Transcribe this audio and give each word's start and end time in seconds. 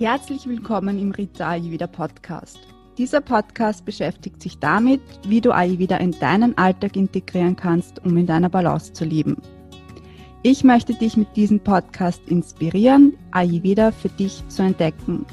Herzlich 0.00 0.48
willkommen 0.48 0.98
im 0.98 1.10
Rita 1.10 1.50
Ayurveda 1.50 1.86
Podcast. 1.86 2.58
Dieser 2.96 3.20
Podcast 3.20 3.84
beschäftigt 3.84 4.40
sich 4.40 4.58
damit, 4.58 5.02
wie 5.28 5.42
du 5.42 5.52
Ayurveda 5.52 5.98
in 5.98 6.12
deinen 6.12 6.56
Alltag 6.56 6.96
integrieren 6.96 7.54
kannst, 7.54 8.02
um 8.02 8.16
in 8.16 8.26
deiner 8.26 8.48
Balance 8.48 8.94
zu 8.94 9.04
leben. 9.04 9.36
Ich 10.42 10.64
möchte 10.64 10.94
dich 10.94 11.18
mit 11.18 11.36
diesem 11.36 11.60
Podcast 11.60 12.22
inspirieren, 12.28 13.14
Ayurveda 13.32 13.92
für 13.92 14.08
dich 14.08 14.42
zu 14.48 14.62
entdecken. 14.62 15.26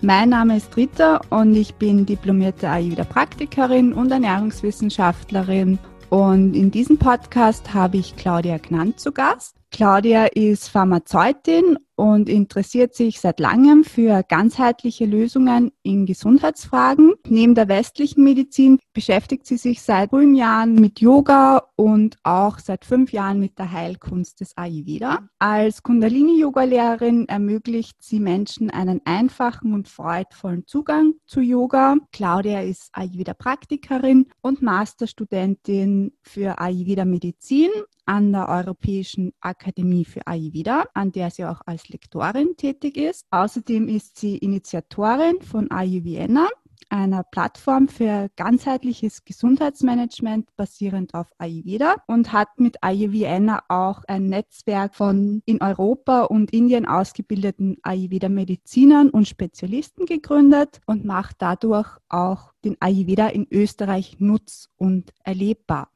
Mein 0.00 0.30
Name 0.30 0.56
ist 0.56 0.76
Rita 0.76 1.20
und 1.30 1.54
ich 1.54 1.76
bin 1.76 2.06
diplomierte 2.06 2.68
Ayurveda-Praktikerin 2.68 3.92
und 3.92 4.10
Ernährungswissenschaftlerin. 4.10 5.78
Und 6.10 6.54
in 6.54 6.72
diesem 6.72 6.98
Podcast 6.98 7.72
habe 7.72 7.98
ich 7.98 8.16
Claudia 8.16 8.58
Gnant 8.58 8.98
zu 8.98 9.12
Gast. 9.12 9.54
Claudia 9.74 10.26
ist 10.26 10.68
Pharmazeutin 10.68 11.78
und 11.96 12.28
interessiert 12.28 12.94
sich 12.94 13.18
seit 13.20 13.40
langem 13.40 13.82
für 13.82 14.22
ganzheitliche 14.22 15.04
Lösungen 15.04 15.72
in 15.82 16.06
Gesundheitsfragen. 16.06 17.14
Neben 17.26 17.56
der 17.56 17.66
westlichen 17.66 18.22
Medizin 18.22 18.78
beschäftigt 18.92 19.46
sie 19.46 19.56
sich 19.56 19.82
seit 19.82 20.10
frühen 20.10 20.36
Jahren 20.36 20.76
mit 20.76 21.00
Yoga 21.00 21.70
und 21.74 22.18
auch 22.22 22.60
seit 22.60 22.84
fünf 22.84 23.12
Jahren 23.12 23.40
mit 23.40 23.58
der 23.58 23.72
Heilkunst 23.72 24.40
des 24.40 24.56
Ayurveda. 24.56 25.28
Als 25.40 25.82
Kundalini-Yoga-Lehrerin 25.82 27.26
ermöglicht 27.28 27.96
sie 27.98 28.20
Menschen 28.20 28.70
einen 28.70 29.00
einfachen 29.04 29.74
und 29.74 29.88
freudvollen 29.88 30.68
Zugang 30.68 31.14
zu 31.26 31.40
Yoga. 31.40 31.96
Claudia 32.12 32.60
ist 32.60 32.90
Ayurveda-Praktikerin 32.92 34.26
und 34.40 34.62
Masterstudentin 34.62 36.12
für 36.22 36.60
Ayurveda-Medizin 36.60 37.70
an 38.06 38.32
der 38.32 38.48
Europäischen 38.48 39.32
Akademie 39.40 40.04
für 40.04 40.26
Ayurveda, 40.26 40.84
an 40.94 41.12
der 41.12 41.30
sie 41.30 41.44
auch 41.44 41.60
als 41.66 41.88
Lektorin 41.88 42.56
tätig 42.56 42.96
ist. 42.96 43.26
Außerdem 43.30 43.88
ist 43.88 44.18
sie 44.18 44.38
Initiatorin 44.38 45.40
von 45.42 45.70
Ayurveda, 45.70 46.48
einer 46.90 47.24
Plattform 47.24 47.88
für 47.88 48.28
ganzheitliches 48.36 49.24
Gesundheitsmanagement 49.24 50.54
basierend 50.56 51.14
auf 51.14 51.26
Ayurveda 51.38 51.96
und 52.06 52.32
hat 52.32 52.48
mit 52.58 52.82
Ayurveda 52.82 53.62
auch 53.68 54.04
ein 54.06 54.28
Netzwerk 54.28 54.94
von 54.94 55.42
in 55.44 55.60
Europa 55.60 56.22
und 56.22 56.52
Indien 56.52 56.86
ausgebildeten 56.86 57.78
Ayurveda-Medizinern 57.82 59.10
und 59.10 59.28
Spezialisten 59.28 60.06
gegründet 60.06 60.80
und 60.86 61.04
macht 61.04 61.36
dadurch 61.38 61.88
auch 62.08 62.52
den 62.64 62.76
Ayurveda 62.80 63.28
in 63.28 63.46
Österreich 63.50 64.16
nutz- 64.20 64.68
und 64.76 65.12
erlebbar. 65.24 65.88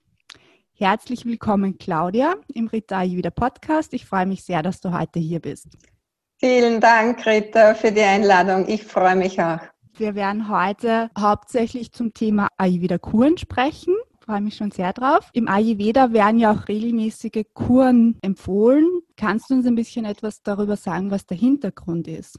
Herzlich 0.80 1.26
willkommen, 1.26 1.76
Claudia, 1.76 2.36
im 2.54 2.68
Rita 2.68 2.98
Ayurveda 2.98 3.30
Podcast. 3.30 3.92
Ich 3.94 4.06
freue 4.06 4.26
mich 4.26 4.44
sehr, 4.44 4.62
dass 4.62 4.80
du 4.80 4.96
heute 4.96 5.18
hier 5.18 5.40
bist. 5.40 5.76
Vielen 6.38 6.80
Dank, 6.80 7.26
Rita, 7.26 7.74
für 7.74 7.90
die 7.90 8.02
Einladung. 8.02 8.68
Ich 8.68 8.84
freue 8.84 9.16
mich 9.16 9.42
auch. 9.42 9.58
Wir 9.96 10.14
werden 10.14 10.48
heute 10.48 11.10
hauptsächlich 11.18 11.90
zum 11.90 12.14
Thema 12.14 12.46
Ayurveda-Kuren 12.58 13.38
sprechen. 13.38 13.92
Ich 14.20 14.24
freue 14.24 14.40
mich 14.40 14.54
schon 14.54 14.70
sehr 14.70 14.92
drauf. 14.92 15.30
Im 15.32 15.48
Ayurveda 15.48 16.12
werden 16.12 16.38
ja 16.38 16.52
auch 16.52 16.68
regelmäßige 16.68 17.42
Kuren 17.54 18.16
empfohlen. 18.22 18.86
Kannst 19.16 19.50
du 19.50 19.54
uns 19.54 19.66
ein 19.66 19.74
bisschen 19.74 20.04
etwas 20.04 20.44
darüber 20.44 20.76
sagen, 20.76 21.10
was 21.10 21.26
der 21.26 21.38
Hintergrund 21.38 22.06
ist? 22.06 22.38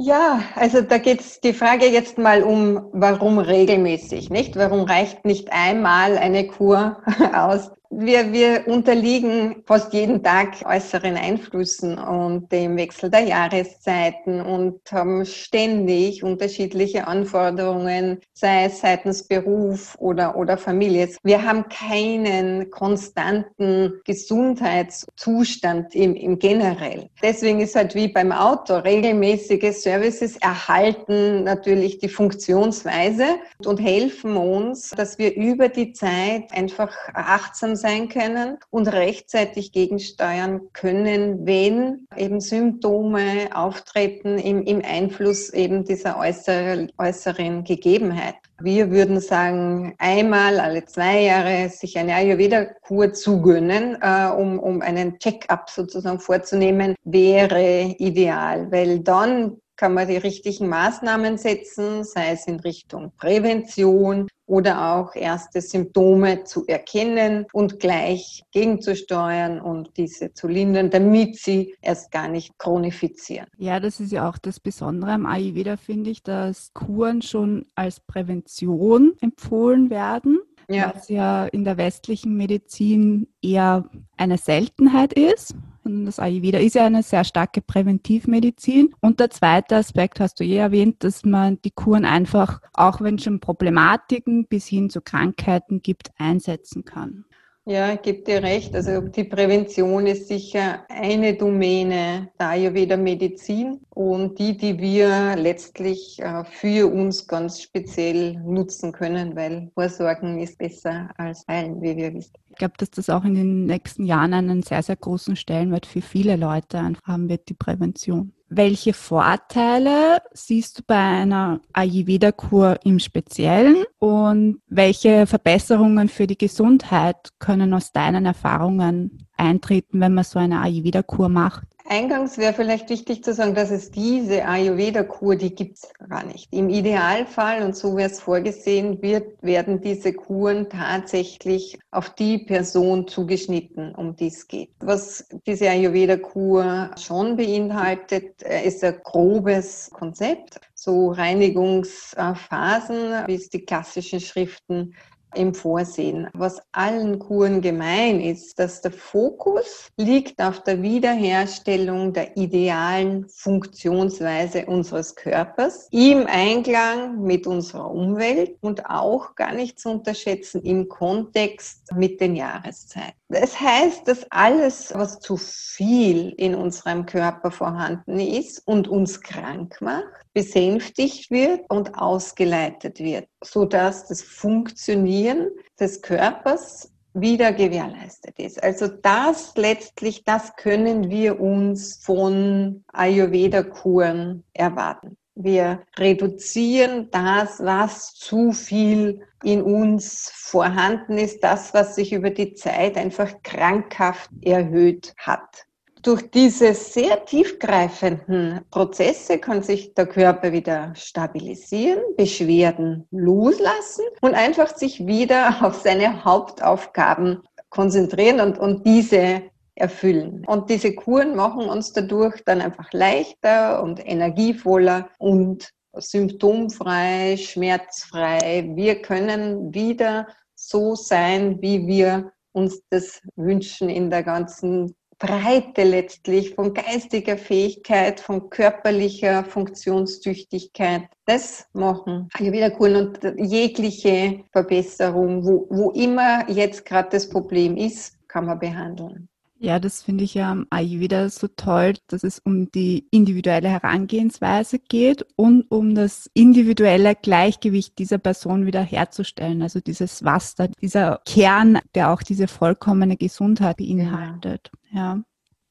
Ja, 0.00 0.42
also 0.54 0.80
da 0.82 0.98
geht 0.98 1.20
es 1.20 1.40
die 1.40 1.52
Frage 1.52 1.86
jetzt 1.86 2.18
mal 2.18 2.42
um, 2.44 2.88
warum 2.92 3.38
regelmäßig, 3.38 4.30
nicht? 4.30 4.54
Warum 4.56 4.82
reicht 4.82 5.24
nicht 5.24 5.52
einmal 5.52 6.16
eine 6.18 6.46
Kur 6.46 7.02
aus? 7.34 7.72
Wir, 7.90 8.34
wir 8.34 8.64
unterliegen 8.66 9.62
fast 9.64 9.94
jeden 9.94 10.22
Tag 10.22 10.56
äußeren 10.62 11.16
Einflüssen 11.16 11.98
und 11.98 12.52
dem 12.52 12.76
Wechsel 12.76 13.08
der 13.08 13.22
Jahreszeiten 13.22 14.42
und 14.42 14.80
haben 14.92 15.24
ständig 15.24 16.22
unterschiedliche 16.22 17.06
Anforderungen, 17.06 18.20
sei 18.34 18.66
es 18.66 18.80
seitens 18.80 19.26
Beruf 19.26 19.96
oder, 19.98 20.36
oder 20.36 20.58
Familie. 20.58 21.08
Wir 21.22 21.42
haben 21.42 21.66
keinen 21.70 22.70
konstanten 22.70 23.94
Gesundheitszustand 24.04 25.94
im, 25.94 26.14
im 26.14 26.38
generell. 26.38 27.08
Deswegen 27.22 27.60
ist 27.60 27.74
halt 27.74 27.94
wie 27.94 28.08
beim 28.08 28.32
Auto, 28.32 28.74
regelmäßige 28.74 29.74
Services 29.74 30.36
erhalten 30.36 31.44
natürlich 31.44 31.98
die 32.00 32.10
Funktionsweise 32.10 33.24
und 33.64 33.78
helfen 33.78 34.36
uns, 34.36 34.90
dass 34.90 35.18
wir 35.18 35.34
über 35.34 35.70
die 35.70 35.94
Zeit 35.94 36.52
einfach 36.52 36.94
achtsam 37.14 37.77
sein 37.78 38.08
können 38.08 38.58
und 38.70 38.88
rechtzeitig 38.88 39.72
gegensteuern 39.72 40.60
können, 40.72 41.46
wenn 41.46 42.06
eben 42.16 42.40
Symptome 42.40 43.48
auftreten 43.54 44.38
im, 44.38 44.62
im 44.62 44.82
Einfluss 44.84 45.50
eben 45.50 45.84
dieser 45.84 46.18
äußere, 46.18 46.88
äußeren 46.98 47.64
Gegebenheit. 47.64 48.34
Wir 48.60 48.90
würden 48.90 49.20
sagen, 49.20 49.94
einmal 49.98 50.58
alle 50.58 50.84
zwei 50.84 51.22
Jahre 51.22 51.68
sich 51.68 51.96
eine 51.96 52.14
Ayurveda-Kur 52.14 53.12
zugönnen, 53.12 53.96
äh, 54.02 54.30
um, 54.36 54.58
um 54.58 54.82
einen 54.82 55.18
Check-up 55.18 55.70
sozusagen 55.70 56.18
vorzunehmen, 56.18 56.96
wäre 57.04 57.94
ideal, 57.98 58.70
weil 58.72 59.00
dann 59.00 59.58
kann 59.78 59.94
man 59.94 60.08
die 60.08 60.16
richtigen 60.16 60.68
Maßnahmen 60.68 61.38
setzen, 61.38 62.04
sei 62.04 62.32
es 62.32 62.46
in 62.46 62.60
Richtung 62.60 63.12
Prävention 63.16 64.28
oder 64.44 64.94
auch 64.94 65.14
erste 65.14 65.60
Symptome 65.60 66.44
zu 66.44 66.66
erkennen 66.66 67.46
und 67.52 67.78
gleich 67.78 68.42
gegenzusteuern 68.52 69.60
und 69.60 69.96
diese 69.96 70.34
zu 70.34 70.48
lindern, 70.48 70.90
damit 70.90 71.36
sie 71.36 71.74
erst 71.80 72.10
gar 72.10 72.28
nicht 72.28 72.58
chronifizieren. 72.58 73.46
Ja, 73.56 73.78
das 73.78 74.00
ist 74.00 74.10
ja 74.10 74.28
auch 74.28 74.38
das 74.38 74.58
Besondere 74.58 75.12
am 75.12 75.26
Ayurveda, 75.26 75.76
finde 75.76 76.10
ich, 76.10 76.22
dass 76.22 76.72
Kuren 76.74 77.22
schon 77.22 77.66
als 77.74 78.00
Prävention 78.00 79.14
empfohlen 79.20 79.90
werden 79.90 80.40
ja. 80.68 80.92
was 80.94 81.08
ja 81.08 81.46
in 81.46 81.64
der 81.64 81.76
westlichen 81.76 82.36
Medizin 82.36 83.26
eher 83.42 83.88
eine 84.16 84.38
Seltenheit 84.38 85.12
ist. 85.12 85.54
Und 85.88 86.04
das 86.04 86.18
Ayurveda 86.18 86.58
ist 86.58 86.74
ja 86.74 86.84
eine 86.84 87.02
sehr 87.02 87.24
starke 87.24 87.62
Präventivmedizin. 87.62 88.94
Und 89.00 89.20
der 89.20 89.30
zweite 89.30 89.76
Aspekt 89.76 90.20
hast 90.20 90.38
du 90.38 90.44
eh 90.44 90.56
erwähnt, 90.56 91.02
dass 91.02 91.24
man 91.24 91.60
die 91.62 91.70
Kuren 91.70 92.04
einfach, 92.04 92.60
auch 92.74 93.00
wenn 93.00 93.14
es 93.14 93.24
schon 93.24 93.40
Problematiken 93.40 94.46
bis 94.46 94.66
hin 94.66 94.90
zu 94.90 95.00
Krankheiten 95.00 95.80
gibt, 95.80 96.10
einsetzen 96.18 96.84
kann. 96.84 97.24
Ja, 97.68 97.92
ich 97.92 98.00
gebe 98.00 98.22
dir 98.22 98.42
recht. 98.42 98.74
Also 98.74 99.02
die 99.02 99.24
Prävention 99.24 100.06
ist 100.06 100.26
sicher 100.26 100.86
eine 100.88 101.34
Domäne 101.34 102.30
der 102.40 102.48
Ayurveda-Medizin 102.48 103.80
und 103.90 104.38
die, 104.38 104.56
die 104.56 104.78
wir 104.78 105.36
letztlich 105.36 106.18
äh, 106.18 106.44
für 106.44 106.90
uns 106.90 107.26
ganz 107.26 107.60
speziell 107.60 108.40
nutzen 108.40 108.92
können, 108.92 109.36
weil 109.36 109.70
Vorsorgen 109.74 110.38
ist 110.38 110.56
besser 110.56 111.10
als 111.18 111.46
heilen, 111.46 111.82
wie 111.82 111.94
wir 111.94 112.14
wissen. 112.14 112.32
Ich 112.48 112.56
glaube, 112.56 112.72
dass 112.78 112.90
das 112.90 113.10
auch 113.10 113.24
in 113.24 113.34
den 113.34 113.66
nächsten 113.66 114.06
Jahren 114.06 114.32
einen 114.32 114.62
sehr, 114.62 114.82
sehr 114.82 114.96
großen 114.96 115.36
Stellenwert 115.36 115.84
für 115.84 116.00
viele 116.00 116.36
Leute 116.36 116.94
haben 117.04 117.28
wird, 117.28 117.50
die 117.50 117.54
Prävention. 117.54 118.32
Welche 118.50 118.94
Vorteile 118.94 120.22
siehst 120.32 120.78
du 120.78 120.82
bei 120.86 120.96
einer 120.96 121.60
Ayurveda-Kur 121.74 122.78
im 122.82 122.98
Speziellen 122.98 123.84
und 123.98 124.62
welche 124.68 125.26
Verbesserungen 125.26 126.08
für 126.08 126.26
die 126.26 126.38
Gesundheit 126.38 127.16
können 127.40 127.74
aus 127.74 127.92
deinen 127.92 128.24
Erfahrungen 128.24 129.26
eintreten, 129.36 130.00
wenn 130.00 130.14
man 130.14 130.24
so 130.24 130.38
eine 130.38 130.60
Ayurveda-Kur 130.62 131.28
macht? 131.28 131.66
Eingangs 131.90 132.36
wäre 132.36 132.52
vielleicht 132.52 132.90
wichtig 132.90 133.24
zu 133.24 133.32
sagen, 133.32 133.54
dass 133.54 133.70
es 133.70 133.90
diese 133.90 134.44
Ayurveda-Kur, 134.44 135.36
die 135.36 135.54
gibt 135.54 135.78
es 135.78 135.88
gar 136.08 136.22
nicht. 136.22 136.52
Im 136.52 136.68
Idealfall, 136.68 137.62
und 137.62 137.74
so 137.74 137.96
wäre 137.96 138.10
es 138.10 138.20
vorgesehen 138.20 139.00
wird, 139.00 139.42
werden 139.42 139.80
diese 139.80 140.12
Kuren 140.12 140.68
tatsächlich 140.68 141.78
auf 141.90 142.10
die 142.10 142.38
Person 142.38 143.08
zugeschnitten, 143.08 143.94
um 143.94 144.16
die 144.16 144.26
es 144.26 144.46
geht. 144.48 144.70
Was 144.80 145.26
diese 145.46 145.70
Ayurveda-Kur 145.70 146.90
schon 146.98 147.36
beinhaltet, 147.36 148.42
äh, 148.42 148.66
ist 148.66 148.84
ein 148.84 149.00
grobes 149.02 149.88
Konzept, 149.90 150.60
so 150.74 151.12
Reinigungsphasen, 151.12 153.26
wie 153.26 153.34
es 153.34 153.48
die 153.48 153.64
klassischen 153.64 154.20
Schriften 154.20 154.94
im 155.34 155.54
Vorsehen. 155.54 156.28
Was 156.32 156.60
allen 156.72 157.18
Kuren 157.18 157.60
gemein 157.60 158.20
ist, 158.20 158.58
dass 158.58 158.80
der 158.80 158.92
Fokus 158.92 159.88
liegt 159.96 160.40
auf 160.40 160.62
der 160.62 160.82
Wiederherstellung 160.82 162.12
der 162.12 162.36
idealen 162.36 163.28
Funktionsweise 163.28 164.66
unseres 164.66 165.14
Körpers 165.14 165.88
im 165.90 166.26
Einklang 166.26 167.22
mit 167.22 167.46
unserer 167.46 167.90
Umwelt 167.90 168.56
und 168.60 168.86
auch 168.86 169.34
gar 169.34 169.52
nicht 169.52 169.78
zu 169.78 169.90
unterschätzen 169.90 170.62
im 170.62 170.88
Kontext 170.88 171.92
mit 171.94 172.20
den 172.20 172.36
Jahreszeiten. 172.36 173.17
Das 173.30 173.60
heißt, 173.60 174.08
dass 174.08 174.26
alles, 174.30 174.92
was 174.94 175.20
zu 175.20 175.36
viel 175.36 176.30
in 176.38 176.54
unserem 176.54 177.04
Körper 177.04 177.50
vorhanden 177.50 178.18
ist 178.18 178.66
und 178.66 178.88
uns 178.88 179.20
krank 179.20 179.76
macht, 179.82 180.04
besänftigt 180.32 181.30
wird 181.30 181.68
und 181.68 181.98
ausgeleitet 181.98 183.00
wird, 183.00 183.28
sodass 183.44 184.06
das 184.06 184.22
Funktionieren 184.22 185.50
des 185.78 186.00
Körpers 186.00 186.90
wieder 187.12 187.52
gewährleistet 187.52 188.38
ist. 188.38 188.62
Also 188.62 188.88
das 188.88 189.52
letztlich, 189.56 190.24
das 190.24 190.56
können 190.56 191.10
wir 191.10 191.38
uns 191.38 191.96
von 192.02 192.84
Ayurveda-Kuren 192.92 194.44
erwarten. 194.54 195.18
Wir 195.40 195.82
reduzieren 195.96 197.10
das, 197.12 197.60
was 197.60 198.12
zu 198.14 198.50
viel 198.50 199.20
in 199.44 199.62
uns 199.62 200.32
vorhanden 200.34 201.16
ist, 201.16 201.44
das, 201.44 201.72
was 201.72 201.94
sich 201.94 202.12
über 202.12 202.30
die 202.30 202.54
Zeit 202.54 202.96
einfach 202.96 203.40
krankhaft 203.44 204.30
erhöht 204.42 205.14
hat. 205.16 205.64
Durch 206.02 206.28
diese 206.32 206.74
sehr 206.74 207.24
tiefgreifenden 207.24 208.62
Prozesse 208.72 209.38
kann 209.38 209.62
sich 209.62 209.94
der 209.94 210.06
Körper 210.06 210.50
wieder 210.50 210.92
stabilisieren, 210.96 212.02
Beschwerden 212.16 213.06
loslassen 213.12 214.06
und 214.20 214.34
einfach 214.34 214.76
sich 214.76 215.06
wieder 215.06 215.64
auf 215.64 215.82
seine 215.82 216.24
Hauptaufgaben 216.24 217.44
konzentrieren 217.68 218.40
und, 218.40 218.58
und 218.58 218.84
diese 218.84 219.42
erfüllen. 219.78 220.44
Und 220.46 220.70
diese 220.70 220.94
Kuren 220.94 221.34
machen 221.34 221.68
uns 221.68 221.92
dadurch 221.92 222.42
dann 222.44 222.60
einfach 222.60 222.92
leichter 222.92 223.82
und 223.82 224.04
energievoller 224.06 225.08
und 225.18 225.70
symptomfrei, 225.94 227.36
schmerzfrei. 227.36 228.70
Wir 228.74 229.00
können 229.02 229.74
wieder 229.74 230.28
so 230.54 230.94
sein, 230.94 231.60
wie 231.60 231.86
wir 231.86 232.32
uns 232.52 232.82
das 232.90 233.20
wünschen 233.36 233.88
in 233.88 234.10
der 234.10 234.22
ganzen 234.22 234.94
Breite 235.18 235.82
letztlich 235.82 236.54
von 236.54 236.72
geistiger 236.74 237.36
Fähigkeit, 237.36 238.20
von 238.20 238.50
körperlicher 238.50 239.44
Funktionstüchtigkeit. 239.44 241.02
Das 241.26 241.66
machen 241.72 242.28
Ayurveda-Kuren 242.34 242.96
und 242.96 243.18
jegliche 243.36 244.44
Verbesserung, 244.52 245.44
wo, 245.44 245.66
wo 245.70 245.90
immer 245.90 246.48
jetzt 246.48 246.84
gerade 246.84 247.08
das 247.10 247.28
Problem 247.28 247.76
ist, 247.76 248.16
kann 248.28 248.46
man 248.46 248.60
behandeln. 248.60 249.28
Ja, 249.60 249.80
das 249.80 250.02
finde 250.02 250.22
ich 250.22 250.34
ja 250.34 250.52
am 250.52 250.66
Ayurveda 250.70 251.28
so 251.30 251.48
toll, 251.48 251.94
dass 252.06 252.22
es 252.22 252.38
um 252.38 252.70
die 252.70 253.08
individuelle 253.10 253.68
Herangehensweise 253.68 254.78
geht 254.78 255.26
und 255.34 255.64
um 255.68 255.96
das 255.96 256.30
individuelle 256.32 257.16
Gleichgewicht 257.16 257.98
dieser 257.98 258.18
Person 258.18 258.66
wieder 258.66 258.82
herzustellen. 258.82 259.62
Also 259.62 259.80
dieses 259.80 260.22
Vasta, 260.22 260.68
dieser 260.80 261.20
Kern, 261.26 261.80
der 261.96 262.12
auch 262.12 262.22
diese 262.22 262.46
vollkommene 262.46 263.16
Gesundheit 263.16 263.78
beinhaltet. 263.78 264.70
Ja. 264.92 265.14
ja 265.14 265.22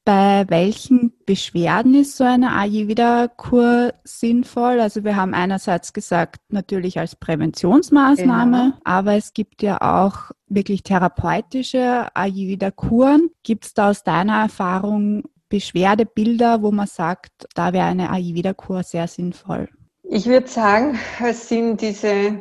bei 0.08 0.46
welchen 0.48 1.12
Beschwerden 1.28 1.94
ist 1.94 2.16
so 2.16 2.24
eine 2.24 2.52
Ayurveda-Kur 2.52 3.92
sinnvoll? 4.02 4.80
Also 4.80 5.04
wir 5.04 5.14
haben 5.14 5.34
einerseits 5.34 5.92
gesagt, 5.92 6.40
natürlich 6.48 6.98
als 6.98 7.16
Präventionsmaßnahme, 7.16 8.56
genau. 8.56 8.76
aber 8.82 9.12
es 9.12 9.34
gibt 9.34 9.60
ja 9.60 9.76
auch 9.82 10.30
wirklich 10.48 10.84
therapeutische 10.84 12.08
Ayurveda-Kuren. 12.14 13.28
Gibt 13.42 13.66
es 13.66 13.74
da 13.74 13.90
aus 13.90 14.04
deiner 14.04 14.40
Erfahrung 14.40 15.24
Beschwerdebilder, 15.50 16.62
wo 16.62 16.70
man 16.70 16.86
sagt, 16.86 17.46
da 17.54 17.74
wäre 17.74 17.84
eine 17.84 18.08
Ayurveda-Kur 18.08 18.82
sehr 18.82 19.06
sinnvoll? 19.06 19.68
Ich 20.04 20.24
würde 20.24 20.48
sagen, 20.48 20.98
es 21.22 21.46
sind 21.46 21.82
diese, 21.82 22.40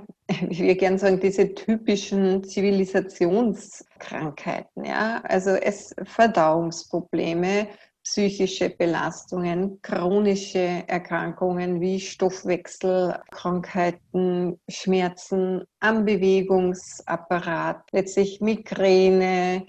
ich 0.50 0.62
würde 0.62 0.78
gerne 0.78 0.98
sagen, 0.98 1.20
diese 1.20 1.54
typischen 1.54 2.46
Zivilisationskrankheiten, 2.46 4.86
ja. 4.86 5.20
Also 5.26 5.50
es 5.50 5.94
Verdauungsprobleme, 6.06 7.68
psychische 8.10 8.70
Belastungen, 8.70 9.82
chronische 9.82 10.86
Erkrankungen 10.88 11.82
wie 11.82 12.00
Stoffwechselkrankheiten, 12.00 14.62
Schmerzen 14.70 15.66
am 15.80 16.06
Bewegungsapparat, 16.06 17.82
letztlich 17.92 18.40
Migräne, 18.40 19.66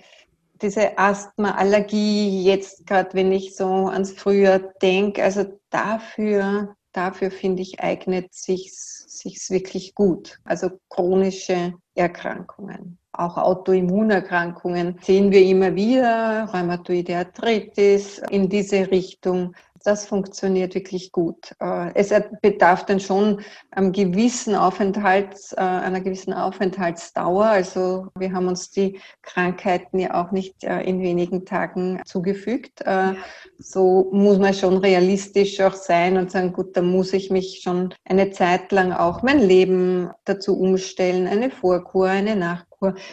diese 0.62 0.96
Asthma, 0.98 1.56
Allergie, 1.56 2.44
jetzt 2.44 2.86
gerade 2.86 3.14
wenn 3.14 3.32
ich 3.32 3.56
so 3.56 3.88
ans 3.88 4.12
Frühjahr 4.12 4.60
denke, 4.80 5.24
also 5.24 5.58
dafür 5.70 6.76
dafür 6.92 7.30
finde 7.30 7.62
ich, 7.62 7.80
eignet 7.80 8.34
sich 8.34 8.72
sich's 8.74 9.50
wirklich 9.50 9.94
gut. 9.94 10.38
Also 10.44 10.70
chronische 10.88 11.74
Erkrankungen. 11.94 12.98
Auch 13.18 13.36
Autoimmunerkrankungen 13.36 14.98
sehen 15.02 15.32
wir 15.32 15.42
immer 15.42 15.74
wieder, 15.74 16.48
Rheumatoide 16.54 17.16
Arthritis 17.16 18.22
in 18.30 18.48
diese 18.48 18.90
Richtung 18.90 19.54
das 19.84 20.06
funktioniert 20.06 20.74
wirklich 20.74 21.12
gut. 21.12 21.54
Äh, 21.60 21.94
es 21.94 22.12
bedarf 22.42 22.84
dann 22.86 23.00
schon 23.00 23.40
einem 23.70 23.92
gewissen 23.92 24.54
Aufenthalts, 24.54 25.52
äh, 25.52 25.60
einer 25.60 26.00
gewissen 26.00 26.32
Aufenthaltsdauer. 26.32 27.46
Also 27.46 28.08
wir 28.18 28.32
haben 28.32 28.48
uns 28.48 28.70
die 28.70 29.00
Krankheiten 29.22 29.98
ja 29.98 30.14
auch 30.14 30.30
nicht 30.30 30.62
äh, 30.64 30.82
in 30.82 31.00
wenigen 31.00 31.44
Tagen 31.46 32.00
zugefügt. 32.04 32.84
So 33.58 34.08
muss 34.12 34.38
man 34.38 34.54
schon 34.54 34.78
realistisch 34.78 35.60
auch 35.60 35.74
sein 35.74 36.16
und 36.16 36.30
sagen, 36.30 36.52
gut, 36.52 36.76
da 36.76 36.82
muss 36.82 37.12
ich 37.12 37.30
mich 37.30 37.60
schon 37.62 37.94
eine 38.04 38.30
Zeit 38.30 38.70
lang 38.72 38.92
auch 38.92 39.22
mein 39.22 39.40
Leben 39.40 40.10
dazu 40.24 40.58
umstellen, 40.58 41.26
eine 41.26 41.50
Vorkur, 41.50 42.08
eine 42.08 42.36
Nachkur 42.36 42.67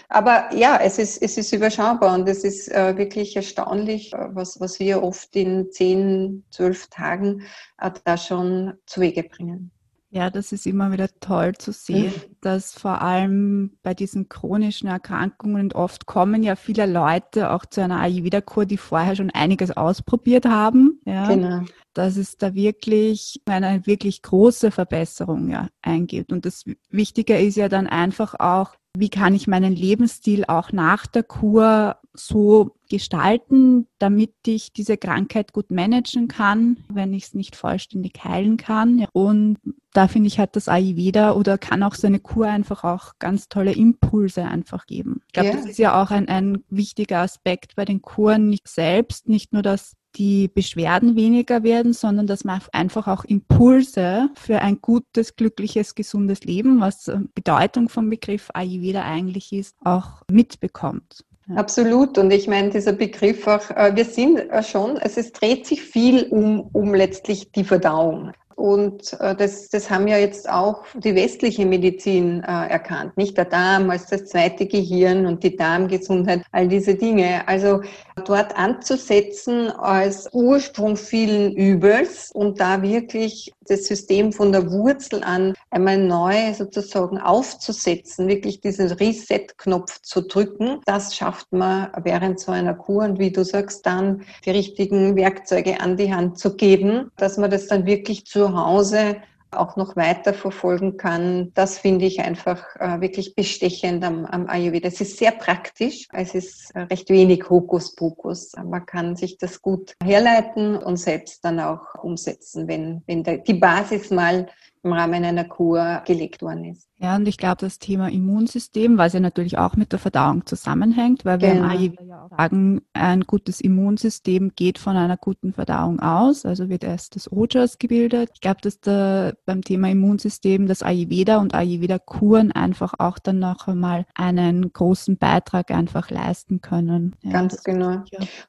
aber 0.09 0.53
ja, 0.53 0.79
es 0.81 0.97
ist, 0.99 1.21
es 1.21 1.37
ist 1.37 1.53
überschaubar 1.53 2.13
und 2.15 2.27
es 2.27 2.43
ist 2.43 2.71
äh, 2.71 2.97
wirklich 2.97 3.35
erstaunlich, 3.35 4.13
äh, 4.13 4.27
was, 4.33 4.59
was 4.59 4.79
wir 4.79 5.01
oft 5.03 5.35
in 5.35 5.71
zehn, 5.71 6.43
zwölf 6.51 6.87
Tagen 6.87 7.43
äh, 7.79 7.91
da 8.03 8.17
schon 8.17 8.73
zu 8.85 9.01
Wege 9.01 9.23
bringen. 9.23 9.71
Ja, 10.15 10.29
das 10.29 10.53
ist 10.53 10.65
immer 10.65 10.93
wieder 10.93 11.09
toll 11.19 11.55
zu 11.57 11.73
sehen, 11.73 12.13
mhm. 12.15 12.35
dass 12.39 12.73
vor 12.73 13.01
allem 13.01 13.77
bei 13.83 13.93
diesen 13.93 14.29
chronischen 14.29 14.87
Erkrankungen 14.87 15.73
oft 15.73 16.05
kommen 16.05 16.41
ja 16.41 16.55
viele 16.55 16.85
Leute 16.85 17.51
auch 17.51 17.65
zu 17.65 17.81
einer 17.81 17.99
Ayurveda-Kur, 17.99 18.65
die 18.65 18.77
vorher 18.77 19.17
schon 19.17 19.29
einiges 19.31 19.75
ausprobiert 19.75 20.45
haben. 20.45 21.01
Ja, 21.05 21.27
genau. 21.27 21.63
Dass 21.95 22.17
es 22.17 22.37
da 22.37 22.53
wirklich 22.53 23.41
eine 23.45 23.87
wirklich 23.87 24.21
große 24.21 24.69
Verbesserung 24.69 25.49
ja, 25.49 25.69
eingibt. 25.81 26.31
Und 26.31 26.45
das 26.45 26.63
Wichtige 26.89 27.39
ist 27.39 27.55
ja 27.55 27.69
dann 27.69 27.87
einfach 27.87 28.35
auch, 28.39 28.75
wie 28.97 29.09
kann 29.09 29.33
ich 29.33 29.47
meinen 29.47 29.75
Lebensstil 29.75 30.45
auch 30.45 30.71
nach 30.71 31.07
der 31.07 31.23
Kur 31.23 31.97
so 32.13 32.75
gestalten, 32.89 33.87
damit 33.99 34.33
ich 34.45 34.71
diese 34.71 34.97
Krankheit 34.97 35.53
gut 35.53 35.71
managen 35.71 36.27
kann, 36.27 36.77
wenn 36.87 37.13
ich 37.13 37.25
es 37.25 37.33
nicht 37.33 37.55
vollständig 37.55 38.23
heilen 38.23 38.57
kann. 38.57 39.05
Und 39.11 39.57
da 39.91 40.07
finde 40.07 40.27
ich, 40.27 40.39
hat 40.39 40.55
das 40.55 40.69
Ayurveda 40.69 41.33
oder 41.33 41.57
kann 41.57 41.83
auch 41.83 41.95
so 41.95 42.07
eine 42.07 42.19
Kur 42.19 42.47
einfach 42.47 42.83
auch 42.83 43.13
ganz 43.19 43.49
tolle 43.49 43.73
Impulse 43.73 44.43
einfach 44.43 44.85
geben. 44.85 45.21
Ich 45.27 45.33
glaube, 45.33 45.49
yeah. 45.49 45.57
das 45.57 45.65
ist 45.65 45.79
ja 45.79 46.01
auch 46.01 46.11
ein, 46.11 46.27
ein 46.29 46.63
wichtiger 46.69 47.19
Aspekt 47.19 47.75
bei 47.75 47.85
den 47.85 48.01
Kuren 48.01 48.49
nicht 48.49 48.67
selbst, 48.67 49.27
nicht 49.27 49.51
nur, 49.51 49.61
dass 49.61 49.93
die 50.17 50.47
Beschwerden 50.47 51.15
weniger 51.15 51.63
werden, 51.63 51.93
sondern 51.93 52.27
dass 52.27 52.43
man 52.43 52.61
einfach 52.71 53.07
auch 53.07 53.25
Impulse 53.25 54.29
für 54.35 54.61
ein 54.61 54.79
gutes, 54.81 55.35
glückliches, 55.35 55.95
gesundes 55.95 56.41
Leben, 56.41 56.79
was 56.79 57.11
Bedeutung 57.33 57.89
vom 57.89 58.09
Begriff 58.09 58.49
Ayurveda 58.53 59.03
eigentlich 59.03 59.53
ist, 59.53 59.75
auch 59.83 60.21
mitbekommt. 60.29 61.23
Absolut. 61.55 62.17
Und 62.17 62.31
ich 62.31 62.47
meine, 62.47 62.71
dieser 62.71 62.93
Begriff 62.93 63.45
auch, 63.45 63.69
äh, 63.71 63.95
wir 63.95 64.05
sind 64.05 64.41
schon, 64.63 64.97
also 64.97 65.19
es 65.19 65.31
dreht 65.31 65.67
sich 65.67 65.81
viel 65.83 66.23
um, 66.29 66.61
um 66.73 66.93
letztlich 66.93 67.51
die 67.51 67.63
Verdauung. 67.63 68.31
Und 68.55 69.13
äh, 69.19 69.35
das, 69.35 69.69
das 69.69 69.89
haben 69.89 70.07
ja 70.07 70.17
jetzt 70.17 70.49
auch 70.49 70.83
die 70.95 71.13
westliche 71.13 71.65
Medizin 71.65 72.41
äh, 72.41 72.67
erkannt. 72.69 73.17
Nicht 73.17 73.37
der 73.37 73.45
Darm 73.45 73.89
als 73.89 74.07
das 74.07 74.25
zweite 74.25 74.65
Gehirn 74.65 75.25
und 75.25 75.43
die 75.43 75.55
Darmgesundheit, 75.55 76.43
all 76.51 76.67
diese 76.67 76.95
Dinge. 76.95 77.47
Also 77.47 77.81
dort 78.23 78.57
anzusetzen 78.57 79.69
als 79.71 80.29
Ursprung 80.31 80.95
vielen 80.95 81.51
Übels 81.53 82.31
und 82.31 82.59
da 82.59 82.81
wirklich 82.81 83.53
das 83.67 83.85
System 83.85 84.31
von 84.31 84.51
der 84.51 84.71
Wurzel 84.71 85.23
an 85.23 85.53
einmal 85.71 85.97
neu 85.97 86.53
sozusagen 86.53 87.17
aufzusetzen, 87.17 88.27
wirklich 88.27 88.61
diesen 88.61 88.91
Reset-Knopf 88.91 90.01
zu 90.01 90.21
drücken, 90.21 90.81
das 90.85 91.15
schafft 91.15 91.51
man 91.51 91.89
während 92.03 92.39
so 92.39 92.51
einer 92.51 92.75
Kur 92.75 93.03
und 93.03 93.19
wie 93.19 93.31
du 93.31 93.43
sagst, 93.43 93.85
dann 93.85 94.23
die 94.45 94.51
richtigen 94.51 95.15
Werkzeuge 95.15 95.79
an 95.79 95.97
die 95.97 96.13
Hand 96.13 96.37
zu 96.37 96.55
geben, 96.55 97.11
dass 97.17 97.37
man 97.37 97.49
das 97.49 97.67
dann 97.67 97.85
wirklich 97.85 98.25
zu 98.45 98.55
Hause 98.55 99.17
auch 99.51 99.77
noch 99.77 99.95
weiter 99.95 100.33
verfolgen 100.33 100.97
kann, 100.97 101.51
das 101.53 101.77
finde 101.79 102.05
ich 102.05 102.19
einfach 102.19 102.75
äh, 102.75 102.99
wirklich 102.99 103.35
bestechend 103.35 104.03
am, 104.03 104.25
am 104.25 104.49
Ayurveda. 104.49 104.89
Es 104.89 104.99
ist 104.99 105.17
sehr 105.17 105.31
praktisch, 105.31 106.07
es 106.11 106.35
ist 106.35 106.75
recht 106.75 107.09
wenig 107.09 107.49
Hokuspokus. 107.49 108.51
Man 108.63 108.85
kann 108.85 109.15
sich 109.15 109.37
das 109.37 109.61
gut 109.61 109.95
herleiten 110.03 110.75
und 110.75 110.97
selbst 110.97 111.45
dann 111.45 111.59
auch 111.61 111.95
umsetzen, 112.03 112.67
wenn, 112.67 113.01
wenn 113.07 113.23
der, 113.23 113.37
die 113.37 113.53
Basis 113.53 114.09
mal 114.11 114.47
im 114.85 114.93
Rahmen 114.93 115.25
einer 115.25 115.43
Kur 115.43 116.03
gelegt 116.05 116.41
worden 116.41 116.65
ist. 116.65 116.87
Ja, 116.97 117.17
und 117.17 117.27
ich 117.27 117.37
glaube, 117.37 117.57
das 117.59 117.77
Thema 117.77 118.09
Immunsystem, 118.09 118.97
was 118.97 119.11
ja 119.11 119.19
natürlich 119.19 119.57
auch 119.57 119.75
mit 119.75 119.91
der 119.91 119.99
Verdauung 119.99 120.45
zusammenhängt, 120.45 121.25
weil 121.25 121.41
wir 121.41 121.49
genau. 121.49 121.65
im 121.65 121.69
Ayurveda 121.69 122.03
ja 122.03 122.23
auch 122.23 122.37
sagen, 122.37 122.81
ein 122.93 123.21
gutes 123.21 123.59
Immunsystem 123.59 124.53
geht 124.55 124.79
von 124.79 124.95
einer 124.95 125.17
guten 125.17 125.51
Verdauung 125.51 125.99
aus, 125.99 126.45
also 126.45 126.69
wird 126.69 126.85
erst 126.85 127.17
das 127.17 127.29
Ojas 127.29 127.79
gebildet. 127.79 128.29
Ich 128.35 128.39
glaube, 128.39 128.61
dass 128.61 128.79
da 128.79 129.33
beim 129.45 129.61
Thema 129.61 129.89
Immunsystem 129.89 130.67
das 130.67 130.83
Ayurveda 130.83 131.39
und 131.39 131.53
Ayurveda-Kuren 131.53 132.53
einfach 132.53 132.93
auch 132.97 133.19
dann 133.19 133.39
noch 133.39 133.67
einmal 133.67 134.05
einen 134.15 134.71
großen 134.71 135.17
Beitrag 135.17 135.71
einfach 135.71 136.09
leisten 136.11 136.61
können. 136.61 137.15
Ja, 137.23 137.31
Ganz 137.31 137.61
genau. 137.63 138.03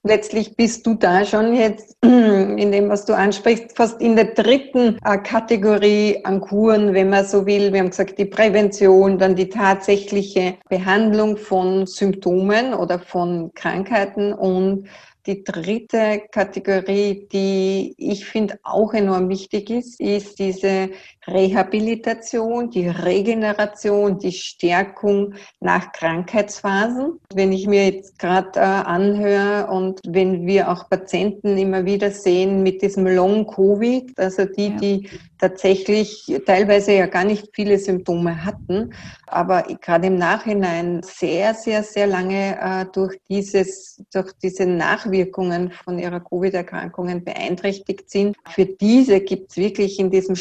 Letztlich 0.04 0.54
bist 0.54 0.86
du 0.86 0.94
da 0.94 1.24
schon 1.24 1.52
jetzt 1.54 1.96
in 2.02 2.70
dem, 2.70 2.88
was 2.88 3.06
du 3.06 3.16
ansprichst, 3.16 3.76
fast 3.76 4.00
in 4.00 4.14
der 4.14 4.34
dritten 4.34 4.98
äh, 5.04 5.18
Kategorie 5.18 6.24
an 6.26 6.40
Kuren, 6.40 6.92
wenn 6.92 7.08
man 7.08 7.24
so 7.24 7.46
will. 7.46 7.72
Wir 7.72 7.80
haben 7.80 7.90
gesagt, 7.90 8.18
die 8.18 8.24
Prävention, 8.24 9.18
dann 9.18 9.36
die 9.36 9.48
tatsächliche 9.48 10.56
Behandlung 10.68 11.36
von 11.36 11.86
Symptomen 11.86 12.74
oder 12.74 12.98
von 12.98 13.52
Krankheiten 13.54 14.32
und 14.32 14.88
die 15.26 15.42
dritte 15.42 16.22
Kategorie, 16.30 17.26
die 17.32 17.94
ich 17.98 18.24
finde 18.24 18.58
auch 18.62 18.94
enorm 18.94 19.28
wichtig 19.28 19.70
ist, 19.70 20.00
ist 20.00 20.38
diese 20.38 20.90
Rehabilitation, 21.26 22.70
die 22.70 22.88
Regeneration, 22.88 24.18
die 24.18 24.32
Stärkung 24.32 25.34
nach 25.60 25.92
Krankheitsphasen. 25.92 27.18
Wenn 27.34 27.52
ich 27.52 27.66
mir 27.66 27.90
jetzt 27.90 28.18
gerade 28.18 28.58
äh, 28.58 28.62
anhöre 28.62 29.68
und 29.68 30.00
wenn 30.06 30.46
wir 30.46 30.70
auch 30.70 30.88
Patienten 30.88 31.58
immer 31.58 31.84
wieder 31.84 32.10
sehen 32.10 32.62
mit 32.62 32.82
diesem 32.82 33.06
Long 33.06 33.46
Covid, 33.46 34.18
also 34.18 34.44
die, 34.44 34.68
ja. 34.68 34.76
die 34.76 35.10
tatsächlich 35.38 36.24
teilweise 36.46 36.92
ja 36.92 37.06
gar 37.06 37.24
nicht 37.24 37.48
viele 37.52 37.78
Symptome 37.78 38.44
hatten, 38.44 38.92
aber 39.26 39.64
gerade 39.80 40.06
im 40.06 40.16
Nachhinein 40.16 41.02
sehr, 41.02 41.54
sehr, 41.54 41.82
sehr 41.82 42.06
lange 42.06 42.58
äh, 42.60 42.86
durch 42.92 43.18
dieses, 43.28 44.02
durch 44.12 44.32
diese 44.42 44.66
Nachwirkungen 44.66 45.72
von 45.72 45.98
ihrer 45.98 46.20
Covid-Erkrankungen 46.20 47.24
beeinträchtigt 47.24 48.08
sind. 48.10 48.36
Für 48.48 48.66
diese 48.66 49.20
gibt 49.20 49.50
es 49.50 49.56
wirklich 49.56 49.98
in 49.98 50.10
diesem 50.10 50.36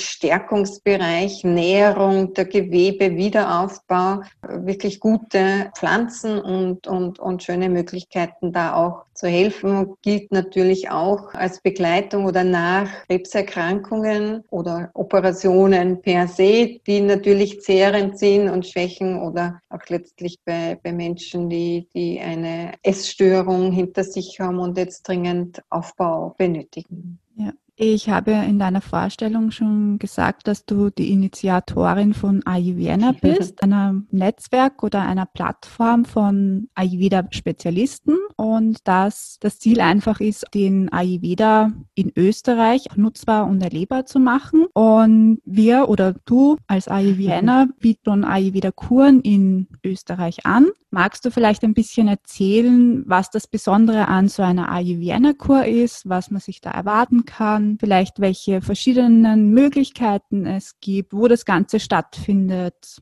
Stärkungsbereich 0.75 1.43
Nährung, 1.43 2.33
der 2.33 2.45
Gewebe, 2.45 3.15
Wiederaufbau, 3.15 4.21
wirklich 4.41 4.99
gute 4.99 5.71
Pflanzen 5.75 6.39
und, 6.39 6.87
und, 6.87 7.19
und 7.19 7.43
schöne 7.43 7.69
Möglichkeiten 7.69 8.51
da 8.51 8.75
auch 8.75 9.05
zu 9.13 9.27
helfen. 9.27 9.95
Gilt 10.01 10.31
natürlich 10.31 10.89
auch 10.89 11.33
als 11.33 11.61
Begleitung 11.61 12.25
oder 12.25 12.43
nach 12.43 12.89
Krebserkrankungen 13.07 14.43
oder 14.49 14.89
Operationen 14.93 16.01
per 16.01 16.27
se, 16.27 16.79
die 16.85 17.01
natürlich 17.01 17.61
zehrend 17.61 18.19
sind 18.19 18.49
und 18.49 18.67
schwächen 18.67 19.21
oder 19.21 19.59
auch 19.69 19.87
letztlich 19.87 20.39
bei, 20.45 20.77
bei 20.83 20.91
Menschen, 20.91 21.49
die, 21.49 21.87
die 21.93 22.19
eine 22.19 22.73
Essstörung 22.83 23.71
hinter 23.71 24.03
sich 24.03 24.39
haben 24.39 24.59
und 24.59 24.77
jetzt 24.77 25.07
dringend 25.07 25.61
Aufbau 25.69 26.35
benötigen. 26.37 27.19
Ja. 27.37 27.51
Ich 27.77 28.09
habe 28.09 28.31
in 28.31 28.57
deiner 28.57 28.79
Vorstellung 28.79 29.51
schon 29.51 29.99
gesagt, 29.99 30.47
dass 30.47 30.65
du 30.65 30.89
die 30.89 31.11
Initiatorin 31.11 32.13
von 32.13 32.41
Ayurveda 32.45 33.11
bist, 33.21 33.61
einem 33.63 34.07
Netzwerk 34.11 34.81
oder 34.81 35.01
einer 35.01 35.25
Plattform 35.25 36.05
von 36.05 36.69
Ayurveda-Spezialisten 36.75 38.15
und 38.37 38.87
dass 38.87 39.37
das 39.41 39.59
Ziel 39.59 39.81
einfach 39.81 40.21
ist, 40.21 40.45
den 40.53 40.91
Ayurveda 40.91 41.73
in 41.95 42.13
Österreich 42.15 42.85
nutzbar 42.95 43.45
und 43.45 43.61
erlebbar 43.61 44.05
zu 44.05 44.19
machen. 44.19 44.67
Und 44.73 45.41
wir 45.43 45.89
oder 45.89 46.15
du 46.25 46.57
als 46.67 46.87
Ayurveda 46.87 47.67
bieten 47.79 48.23
Ayurveda-Kuren 48.23 49.19
in 49.19 49.67
Österreich 49.83 50.45
an. 50.45 50.67
Magst 50.91 51.25
du 51.25 51.31
vielleicht 51.31 51.63
ein 51.63 51.73
bisschen 51.73 52.07
erzählen, 52.07 53.03
was 53.05 53.29
das 53.29 53.47
Besondere 53.47 54.07
an 54.07 54.29
so 54.29 54.43
einer 54.43 54.71
Ayurveda-Kur 54.71 55.65
ist, 55.65 56.07
was 56.07 56.31
man 56.31 56.39
sich 56.39 56.61
da 56.61 56.71
erwarten 56.71 57.25
kann, 57.25 57.64
vielleicht 57.79 58.19
welche 58.19 58.61
verschiedenen 58.61 59.51
Möglichkeiten 59.51 60.45
es 60.45 60.79
gibt, 60.79 61.13
wo 61.13 61.27
das 61.27 61.45
Ganze 61.45 61.79
stattfindet? 61.79 63.01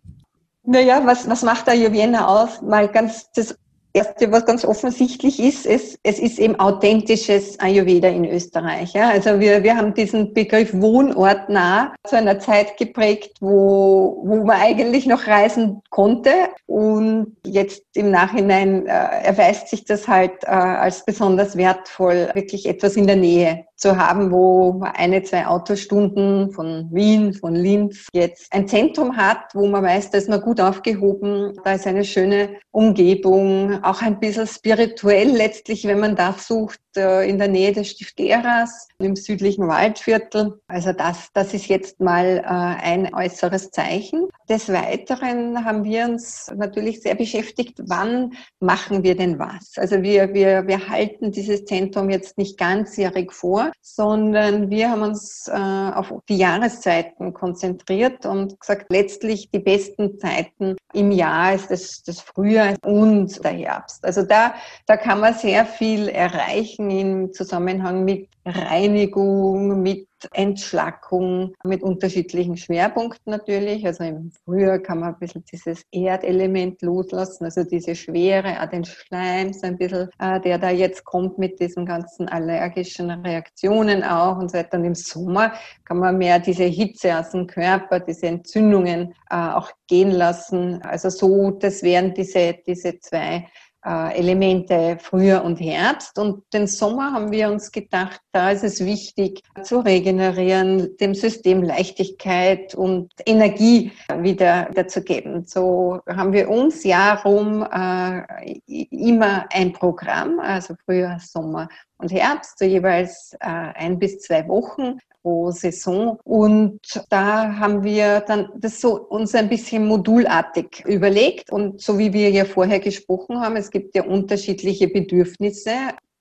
Naja, 0.65 1.01
was, 1.05 1.27
was 1.29 1.43
macht 1.43 1.67
Ayurveda 1.67 2.25
aus? 2.25 2.61
Mal 2.61 2.87
ganz 2.87 3.29
das 3.31 3.57
Erste, 3.95 4.31
was 4.31 4.47
ganz 4.47 4.65
offensichtlich 4.65 5.39
ist, 5.39 5.67
es, 5.67 5.99
es 6.01 6.17
ist 6.17 6.39
eben 6.39 6.59
authentisches 6.59 7.59
Ayurveda 7.59 8.07
in 8.07 8.25
Österreich. 8.25 8.93
Ja? 8.93 9.11
Also 9.11 9.39
wir, 9.39 9.61
wir 9.61 9.77
haben 9.77 9.93
diesen 9.93 10.33
Begriff 10.33 10.73
Wohnortnah 10.73 11.93
zu 12.07 12.17
einer 12.17 12.39
Zeit 12.39 12.75
geprägt, 12.77 13.37
wo, 13.39 14.19
wo 14.25 14.45
man 14.45 14.59
eigentlich 14.59 15.05
noch 15.05 15.27
reisen 15.27 15.83
konnte. 15.91 16.31
Und 16.65 17.37
jetzt 17.45 17.83
im 17.93 18.09
Nachhinein 18.09 18.87
äh, 18.87 19.25
erweist 19.25 19.67
sich 19.67 19.85
das 19.85 20.07
halt 20.07 20.43
äh, 20.43 20.47
als 20.47 21.05
besonders 21.05 21.55
wertvoll, 21.55 22.31
wirklich 22.33 22.67
etwas 22.67 22.95
in 22.95 23.05
der 23.05 23.17
Nähe 23.17 23.63
zu 23.83 23.97
haben, 23.97 24.31
wo 24.31 24.81
eine, 24.93 25.23
zwei 25.23 25.45
Autostunden 25.45 26.51
von 26.51 26.87
Wien, 26.93 27.33
von 27.33 27.53
Linz 27.53 28.07
jetzt 28.13 28.47
ein 28.53 28.65
Zentrum 28.65 29.17
hat, 29.17 29.53
wo 29.53 29.67
man 29.67 29.83
weiß, 29.83 30.09
da 30.09 30.19
ist 30.19 30.29
man 30.29 30.39
gut 30.39 30.61
aufgehoben, 30.61 31.59
da 31.65 31.73
ist 31.73 31.85
eine 31.85 32.05
schöne 32.05 32.55
Umgebung, 32.71 33.83
auch 33.83 34.01
ein 34.01 34.21
bisschen 34.21 34.47
spirituell 34.47 35.27
letztlich, 35.27 35.85
wenn 35.85 35.99
man 35.99 36.15
da 36.15 36.33
sucht, 36.39 36.79
in 37.01 37.37
der 37.37 37.47
Nähe 37.47 37.71
des 37.71 37.89
Stifteras 37.89 38.87
im 38.99 39.15
südlichen 39.15 39.67
Waldviertel. 39.67 40.59
Also 40.67 40.93
das, 40.93 41.29
das 41.33 41.53
ist 41.53 41.67
jetzt 41.67 41.99
mal 41.99 42.39
äh, 42.39 42.43
ein 42.43 43.13
äußeres 43.13 43.71
Zeichen. 43.71 44.27
Des 44.49 44.69
Weiteren 44.69 45.65
haben 45.65 45.83
wir 45.83 46.05
uns 46.05 46.51
natürlich 46.55 47.01
sehr 47.01 47.15
beschäftigt, 47.15 47.79
wann 47.87 48.33
machen 48.59 49.03
wir 49.03 49.15
denn 49.15 49.39
was? 49.39 49.73
Also 49.77 50.01
wir, 50.01 50.33
wir, 50.33 50.67
wir 50.67 50.89
halten 50.89 51.31
dieses 51.31 51.65
Zentrum 51.65 52.09
jetzt 52.09 52.37
nicht 52.37 52.57
ganzjährig 52.57 53.31
vor, 53.31 53.71
sondern 53.81 54.69
wir 54.69 54.89
haben 54.89 55.01
uns 55.01 55.47
äh, 55.47 55.53
auf 55.53 56.13
die 56.29 56.37
Jahreszeiten 56.37 57.33
konzentriert 57.33 58.25
und 58.25 58.59
gesagt, 58.59 58.87
letztlich 58.89 59.49
die 59.51 59.59
besten 59.59 60.19
Zeiten 60.19 60.75
im 60.93 61.11
Jahr 61.11 61.53
ist 61.53 61.71
das, 61.71 62.03
das 62.03 62.21
Frühjahr 62.21 62.75
und 62.83 63.43
der 63.43 63.51
Herbst. 63.51 64.03
Also 64.03 64.23
da, 64.23 64.55
da 64.85 64.97
kann 64.97 65.19
man 65.19 65.33
sehr 65.33 65.65
viel 65.65 66.07
erreichen 66.07 66.82
im 66.89 67.33
Zusammenhang 67.33 68.03
mit 68.03 68.29
Reinigung, 68.45 69.81
mit 69.81 70.07
Entschlackung, 70.31 71.53
mit 71.63 71.83
unterschiedlichen 71.83 72.57
Schwerpunkten 72.57 73.31
natürlich. 73.31 73.85
Also 73.85 74.03
im 74.03 74.31
Frühjahr 74.43 74.79
kann 74.79 74.99
man 74.99 75.13
ein 75.13 75.19
bisschen 75.19 75.43
dieses 75.51 75.83
Erdelement 75.91 76.81
loslassen, 76.81 77.45
also 77.45 77.63
diese 77.63 77.95
Schwere, 77.95 78.61
auch 78.61 78.69
den 78.69 78.85
Schleim, 78.85 79.53
so 79.53 79.67
ein 79.67 79.77
bisschen, 79.77 80.09
äh, 80.19 80.39
der 80.41 80.57
da 80.57 80.69
jetzt 80.69 81.03
kommt 81.03 81.37
mit 81.37 81.59
diesen 81.59 81.85
ganzen 81.85 82.27
allergischen 82.27 83.09
Reaktionen 83.09 84.03
auch 84.03 84.37
und 84.37 84.51
so 84.51 84.57
weiter. 84.57 84.77
Und 84.77 84.85
im 84.85 84.95
Sommer 84.95 85.53
kann 85.85 85.99
man 85.99 86.17
mehr 86.17 86.39
diese 86.39 86.65
Hitze 86.65 87.17
aus 87.17 87.31
dem 87.31 87.47
Körper, 87.47 87.99
diese 87.99 88.27
Entzündungen 88.27 89.13
äh, 89.29 89.35
auch 89.35 89.71
gehen 89.87 90.11
lassen. 90.11 90.81
Also 90.83 91.09
so, 91.09 91.51
das 91.51 91.83
wären 91.83 92.13
diese, 92.13 92.55
diese 92.65 92.99
zwei 92.99 93.47
äh, 93.85 94.17
Elemente 94.17 94.97
Frühjahr 95.01 95.43
und 95.43 95.59
Herbst. 95.59 96.17
Und 96.17 96.43
den 96.53 96.67
Sommer 96.67 97.13
haben 97.13 97.31
wir 97.31 97.49
uns 97.49 97.71
gedacht, 97.71 98.19
da 98.31 98.51
ist 98.51 98.63
es 98.63 98.83
wichtig 98.83 99.41
zu 99.63 99.79
regenerieren, 99.79 100.95
dem 100.97 101.13
System 101.13 101.63
Leichtigkeit 101.63 102.75
und 102.75 103.11
Energie 103.25 103.91
wieder, 104.19 104.69
wieder 104.69 104.87
zu 104.87 105.03
geben. 105.03 105.45
So 105.45 105.99
haben 106.07 106.33
wir 106.33 106.49
uns 106.49 106.83
jahrrum 106.83 107.63
äh, 107.63 108.59
immer 108.67 109.45
ein 109.51 109.73
Programm, 109.73 110.39
also 110.39 110.75
Frühjahr, 110.85 111.19
Sommer 111.19 111.67
und 111.97 112.11
Herbst, 112.11 112.59
so 112.59 112.65
jeweils 112.65 113.33
äh, 113.39 113.47
ein 113.47 113.99
bis 113.99 114.19
zwei 114.19 114.47
Wochen 114.47 114.99
pro 115.21 115.51
Saison. 115.51 116.19
Und 116.23 116.79
da 117.09 117.57
haben 117.57 117.83
wir 117.83 118.19
dann 118.21 118.49
das 118.57 118.79
so 118.81 118.99
uns 119.01 119.33
ein 119.33 119.49
bisschen 119.49 119.87
modulartig 119.87 120.83
überlegt. 120.85 121.51
Und 121.51 121.81
so 121.81 121.97
wie 121.97 122.13
wir 122.13 122.29
ja 122.29 122.45
vorher 122.45 122.79
gesprochen 122.79 123.39
haben, 123.39 123.55
es 123.55 123.71
gibt 123.71 123.95
ja 123.95 124.03
unterschiedliche 124.03 124.87
Bedürfnisse 124.89 125.71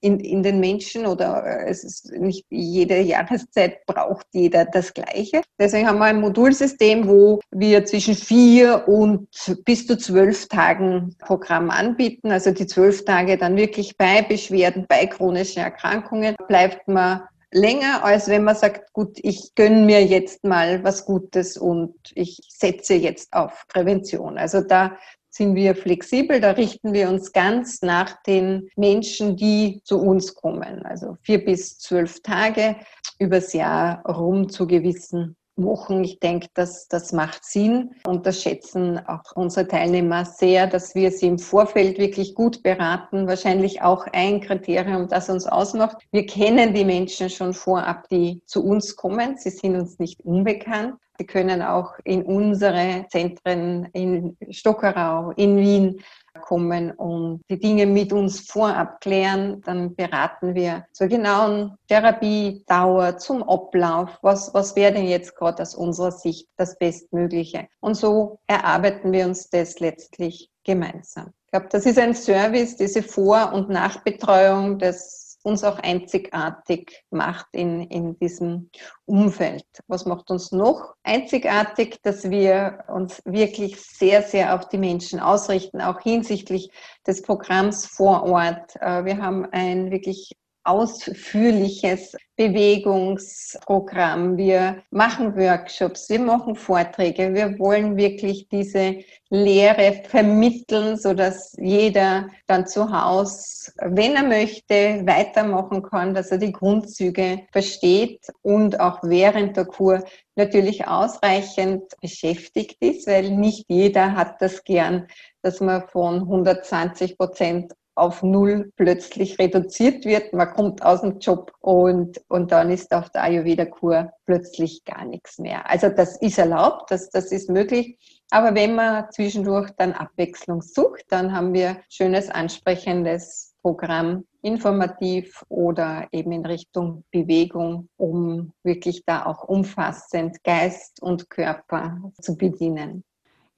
in, 0.03 0.19
in 0.21 0.43
den 0.43 0.61
Menschen 0.61 1.07
oder 1.07 1.45
äh, 1.47 1.71
es 1.71 1.85
ist 1.85 2.13
nicht 2.13 2.45
jede 2.51 3.01
Jahreszeit 3.01 3.87
braucht 3.87 4.27
jeder 4.33 4.65
das 4.65 4.93
Gleiche. 4.93 5.43
Deswegen 5.59 5.87
haben 5.87 5.99
wir 5.99 6.07
ein 6.07 6.21
Modulsystem, 6.21 7.07
wo 7.07 7.41
wir 7.53 7.85
zwischen 7.85 8.15
vier 8.15 8.87
und 8.89 9.29
bis 9.65 9.87
zu 9.87 9.97
zwölf 9.97 10.49
Tagen 10.49 11.15
Programm 11.21 11.71
anbieten. 11.71 12.33
Also 12.33 12.51
die 12.51 12.67
zwölf 12.67 13.05
Tage 13.05 13.39
dann 13.39 13.57
wirklich 13.57 13.97
bei 13.97 14.23
Beschwerden, 14.23 14.87
bei 14.89 15.07
chronischen 15.07 15.63
Erkrankungen 15.63 16.35
bleibt 16.49 16.89
man 16.89 17.23
länger, 17.53 18.05
als 18.05 18.29
wenn 18.29 18.45
man 18.45 18.57
sagt, 18.57 18.93
gut, 18.93 19.19
ich 19.23 19.55
gönne 19.55 19.85
mir 19.85 20.05
jetzt 20.05 20.43
mal 20.43 20.83
was 20.83 21.05
Gutes 21.05 21.57
und 21.57 21.95
ich 22.15 22.41
setze 22.49 22.95
jetzt 22.95 23.33
auf 23.33 23.67
Prävention. 23.69 24.37
Also 24.37 24.63
da 24.63 24.97
sind 25.33 25.55
wir 25.55 25.75
flexibel, 25.75 26.41
da 26.41 26.51
richten 26.51 26.93
wir 26.93 27.09
uns 27.09 27.33
ganz 27.33 27.81
nach 27.83 28.23
den 28.23 28.69
Menschen, 28.77 29.37
die 29.37 29.81
zu 29.85 29.99
uns 29.99 30.35
kommen. 30.35 30.85
Also 30.85 31.17
vier 31.23 31.45
bis 31.45 31.79
zwölf 31.79 32.21
Tage 32.23 32.77
übers 33.19 33.53
Jahr 33.55 34.05
rum 34.07 34.49
zu 34.51 34.67
gewissen 34.67 35.37
Wochen. 35.57 36.03
Ich 36.05 36.19
denke, 36.19 36.49
dass 36.55 36.89
das 36.89 37.13
macht 37.13 37.45
Sinn 37.45 37.91
und 38.07 38.27
das 38.27 38.43
schätzen 38.43 38.99
auch 39.07 39.23
unsere 39.35 39.69
Teilnehmer 39.69 40.25
sehr, 40.25 40.67
dass 40.67 40.95
wir 40.95 41.11
sie 41.11 41.27
im 41.27 41.39
Vorfeld 41.39 41.99
wirklich 41.99 42.35
gut 42.35 42.63
beraten. 42.63 43.27
Wahrscheinlich 43.27 43.83
auch 43.83 44.07
ein 44.13 44.41
Kriterium, 44.41 45.09
das 45.09 45.29
uns 45.29 45.47
ausmacht. 45.47 45.99
Wir 46.11 46.27
kennen 46.27 46.75
die 46.75 46.85
Menschen 46.85 47.31
schon 47.31 47.55
vorab, 47.55 48.09
die 48.09 48.43
zu 48.47 48.65
uns 48.65 48.97
kommen. 48.97 49.37
Sie 49.37 49.51
sind 49.51 49.77
uns 49.77 49.99
nicht 49.99 50.21
unbekannt. 50.25 50.95
Sie 51.23 51.27
können 51.27 51.63
auch 51.63 51.93
in 52.03 52.25
unsere 52.25 53.07
Zentren 53.09 53.85
in 53.93 54.37
Stockerau, 54.51 55.31
in 55.37 55.57
Wien 55.57 56.03
kommen 56.41 56.91
und 56.91 57.43
die 57.49 57.61
Dinge 57.61 57.87
mit 57.87 58.13
uns 58.13 58.41
vorab 58.41 59.01
klären. 59.01 59.61
Dann 59.61 59.95
beraten 59.95 60.57
wir 60.57 60.85
zur 60.91 61.07
genauen 61.07 61.77
Therapiedauer, 61.87 63.19
zum 63.19 63.45
Ablauf. 63.45 64.19
Was, 64.23 64.53
was 64.53 64.75
wäre 64.75 64.95
denn 64.95 65.07
jetzt 65.07 65.37
gerade 65.37 65.63
aus 65.63 65.77
unserer 65.77 66.11
Sicht 66.11 66.49
das 66.57 66.77
Bestmögliche? 66.77 67.69
Und 67.79 67.95
so 67.95 68.41
erarbeiten 68.49 69.13
wir 69.13 69.25
uns 69.25 69.49
das 69.49 69.79
letztlich 69.79 70.51
gemeinsam. 70.65 71.29
Ich 71.45 71.53
glaube, 71.53 71.69
das 71.71 71.87
ist 71.87 72.01
ein 72.01 72.15
Service, 72.15 72.75
diese 72.75 73.05
Vor- 73.05 73.53
und 73.53 73.69
Nachbetreuung, 73.69 74.81
das 74.81 75.22
uns 75.43 75.65
auch 75.65 75.79
einzigartig 75.79 77.05
macht 77.11 77.47
in, 77.53 77.83
in 77.89 78.19
diesem 78.19 78.71
Umfeld. 79.05 79.67
Was 79.87 80.07
macht 80.07 80.31
uns 80.31 80.53
noch 80.53 80.95
einzigartig, 81.03 81.99
dass 82.03 82.31
wir 82.31 82.85
uns 82.89 83.21
wirklich 83.25 83.81
sehr, 83.81 84.23
sehr 84.23 84.55
auf 84.55 84.69
die 84.69 84.79
Menschen 84.79 85.21
ausrichten, 85.21 85.81
auch 85.81 86.01
hinsichtlich 86.01 86.71
des 87.07 87.23
Programms 87.23 87.87
vor 87.87 88.25
Ort. 88.25 88.77
Äh, 88.81 89.05
wir 89.05 89.19
haben 89.19 89.47
ein 89.51 89.91
wirklich 89.91 90.37
ausführliches 90.65 92.17
Bewegungsprogramm. 92.37 94.37
Wir 94.37 94.83
machen 94.91 95.37
Workshops, 95.37 96.09
wir 96.09 96.21
machen 96.21 96.57
Vorträge. 96.57 97.35
Wir 97.35 97.59
wollen 97.59 97.97
wirklich 97.97 98.49
diese 98.49 98.97
Lehre 99.29 100.03
vermitteln, 100.09 100.97
so 100.97 101.15
dass 101.15 101.55
jeder 101.59 102.29
dann 102.47 102.67
zu 102.67 102.91
Hause, 102.91 103.73
wenn 103.83 104.17
er 104.17 104.25
möchte, 104.25 105.07
weitermachen 105.07 105.83
kann, 105.83 106.15
dass 106.15 106.31
er 106.31 106.39
die 106.39 106.53
Grundzüge 106.53 107.47
versteht 107.53 108.27
und 108.43 108.81
auch 108.81 109.01
während 109.03 109.57
der 109.57 109.67
Kur 109.67 110.03
natürlich 110.35 110.89
ausreichend 110.89 111.83
beschäftigt 112.01 112.77
ist, 112.81 113.07
weil 113.07 113.31
nicht 113.31 113.67
jeder 113.69 114.15
hat 114.15 114.41
das 114.41 114.65
gern, 114.65 115.07
dass 115.43 115.61
man 115.61 115.87
von 115.89 116.23
120 116.23 117.19
Prozent 117.19 117.73
auf 117.95 118.23
null 118.23 118.73
plötzlich 118.77 119.39
reduziert 119.39 120.05
wird. 120.05 120.33
Man 120.33 120.51
kommt 120.53 120.83
aus 120.83 121.03
dem 121.03 121.19
Job 121.19 121.53
und, 121.61 122.21
und 122.29 122.53
dann 122.53 122.71
ist 122.71 122.93
auf 122.93 123.11
der 123.11 123.25
Ayurveda-Kur 123.25 124.11
plötzlich 124.25 124.85
gar 124.85 125.05
nichts 125.05 125.39
mehr. 125.39 125.69
Also 125.69 125.89
das 125.89 126.17
ist 126.21 126.39
erlaubt, 126.39 126.91
das, 126.91 127.11
das 127.11 127.33
ist 127.33 127.51
möglich. 127.51 127.99
Aber 128.31 128.55
wenn 128.55 128.75
man 128.75 129.11
zwischendurch 129.11 129.71
dann 129.77 129.93
Abwechslung 129.93 130.63
sucht, 130.63 131.05
dann 131.11 131.35
haben 131.35 131.53
wir 131.53 131.77
schönes, 131.91 132.31
ansprechendes 132.31 133.55
Programm, 133.63 134.25
informativ 134.43 135.45
oder 135.49 136.09
eben 136.13 136.33
in 136.33 136.45
Richtung 136.45 137.05
Bewegung, 137.11 137.89
um 137.97 138.53
wirklich 138.65 139.05
da 139.05 139.27
auch 139.27 139.45
umfassend 139.45 140.43
Geist 140.43 141.01
und 141.01 141.31
Körper 141.31 142.01
zu 142.21 142.37
bedienen. 142.37 143.05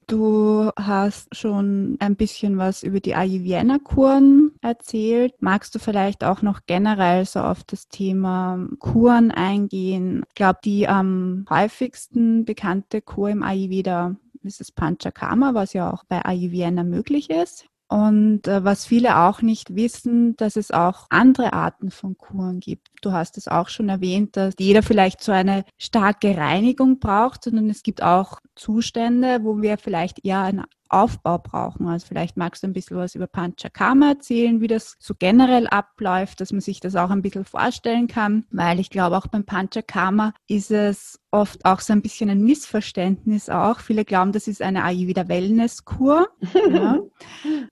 Du 0.06 0.70
hast 0.76 1.34
schon 1.34 1.96
ein 1.98 2.16
bisschen 2.16 2.58
was 2.58 2.82
über 2.82 3.00
die 3.00 3.14
Ayurveda-Kuren 3.14 4.52
erzählt. 4.60 5.34
Magst 5.40 5.74
du 5.74 5.78
vielleicht 5.78 6.24
auch 6.24 6.42
noch 6.42 6.60
generell 6.66 7.24
so 7.24 7.40
auf 7.40 7.64
das 7.64 7.88
Thema 7.88 8.68
Kuren 8.80 9.30
eingehen? 9.30 10.24
Ich 10.28 10.34
glaube, 10.34 10.58
die 10.64 10.88
am 10.88 11.46
häufigsten 11.48 12.44
bekannte 12.44 13.00
Kur 13.00 13.30
im 13.30 13.42
Ayurveda 13.42 14.16
ist 14.42 14.60
das 14.60 14.72
Panchakarma, 14.72 15.54
was 15.54 15.72
ja 15.72 15.90
auch 15.90 16.04
bei 16.04 16.22
Ayurveda 16.24 16.82
möglich 16.82 17.30
ist. 17.30 17.66
Und 17.88 18.48
äh, 18.48 18.64
was 18.64 18.86
viele 18.86 19.18
auch 19.18 19.42
nicht 19.42 19.76
wissen, 19.76 20.36
dass 20.36 20.56
es 20.56 20.70
auch 20.70 21.06
andere 21.10 21.52
Arten 21.52 21.90
von 21.90 22.16
Kuren 22.16 22.60
gibt. 22.60 22.88
Du 23.02 23.12
hast 23.12 23.36
es 23.36 23.46
auch 23.46 23.68
schon 23.68 23.88
erwähnt, 23.88 24.36
dass 24.36 24.54
jeder 24.58 24.82
vielleicht 24.82 25.22
so 25.22 25.32
eine 25.32 25.64
starke 25.78 26.36
Reinigung 26.36 26.98
braucht, 26.98 27.44
sondern 27.44 27.68
es 27.68 27.82
gibt 27.82 28.02
auch 28.02 28.40
Zustände, 28.54 29.40
wo 29.42 29.60
wir 29.60 29.76
vielleicht 29.78 30.24
eher 30.24 30.40
ein 30.40 30.64
Aufbau 30.94 31.38
brauchen. 31.38 31.88
Also 31.88 32.06
vielleicht 32.06 32.36
magst 32.36 32.62
du 32.62 32.68
ein 32.68 32.72
bisschen 32.72 32.96
was 32.96 33.14
über 33.14 33.26
Panchakarma 33.26 34.10
erzählen, 34.10 34.60
wie 34.60 34.66
das 34.66 34.96
so 34.98 35.14
generell 35.18 35.66
abläuft, 35.66 36.40
dass 36.40 36.52
man 36.52 36.60
sich 36.60 36.80
das 36.80 36.96
auch 36.96 37.10
ein 37.10 37.22
bisschen 37.22 37.44
vorstellen 37.44 38.06
kann, 38.06 38.44
weil 38.50 38.80
ich 38.80 38.90
glaube 38.90 39.16
auch 39.16 39.26
beim 39.26 39.44
Panchakarma 39.44 40.32
ist 40.48 40.70
es 40.70 41.20
oft 41.30 41.64
auch 41.64 41.80
so 41.80 41.92
ein 41.92 42.00
bisschen 42.00 42.30
ein 42.30 42.42
Missverständnis 42.42 43.48
auch. 43.48 43.80
Viele 43.80 44.04
glauben, 44.04 44.30
das 44.30 44.46
ist 44.46 44.62
eine 44.62 44.84
Ayurveda 44.84 45.28
Wellness-Kur. 45.28 46.28
ja. 46.70 47.00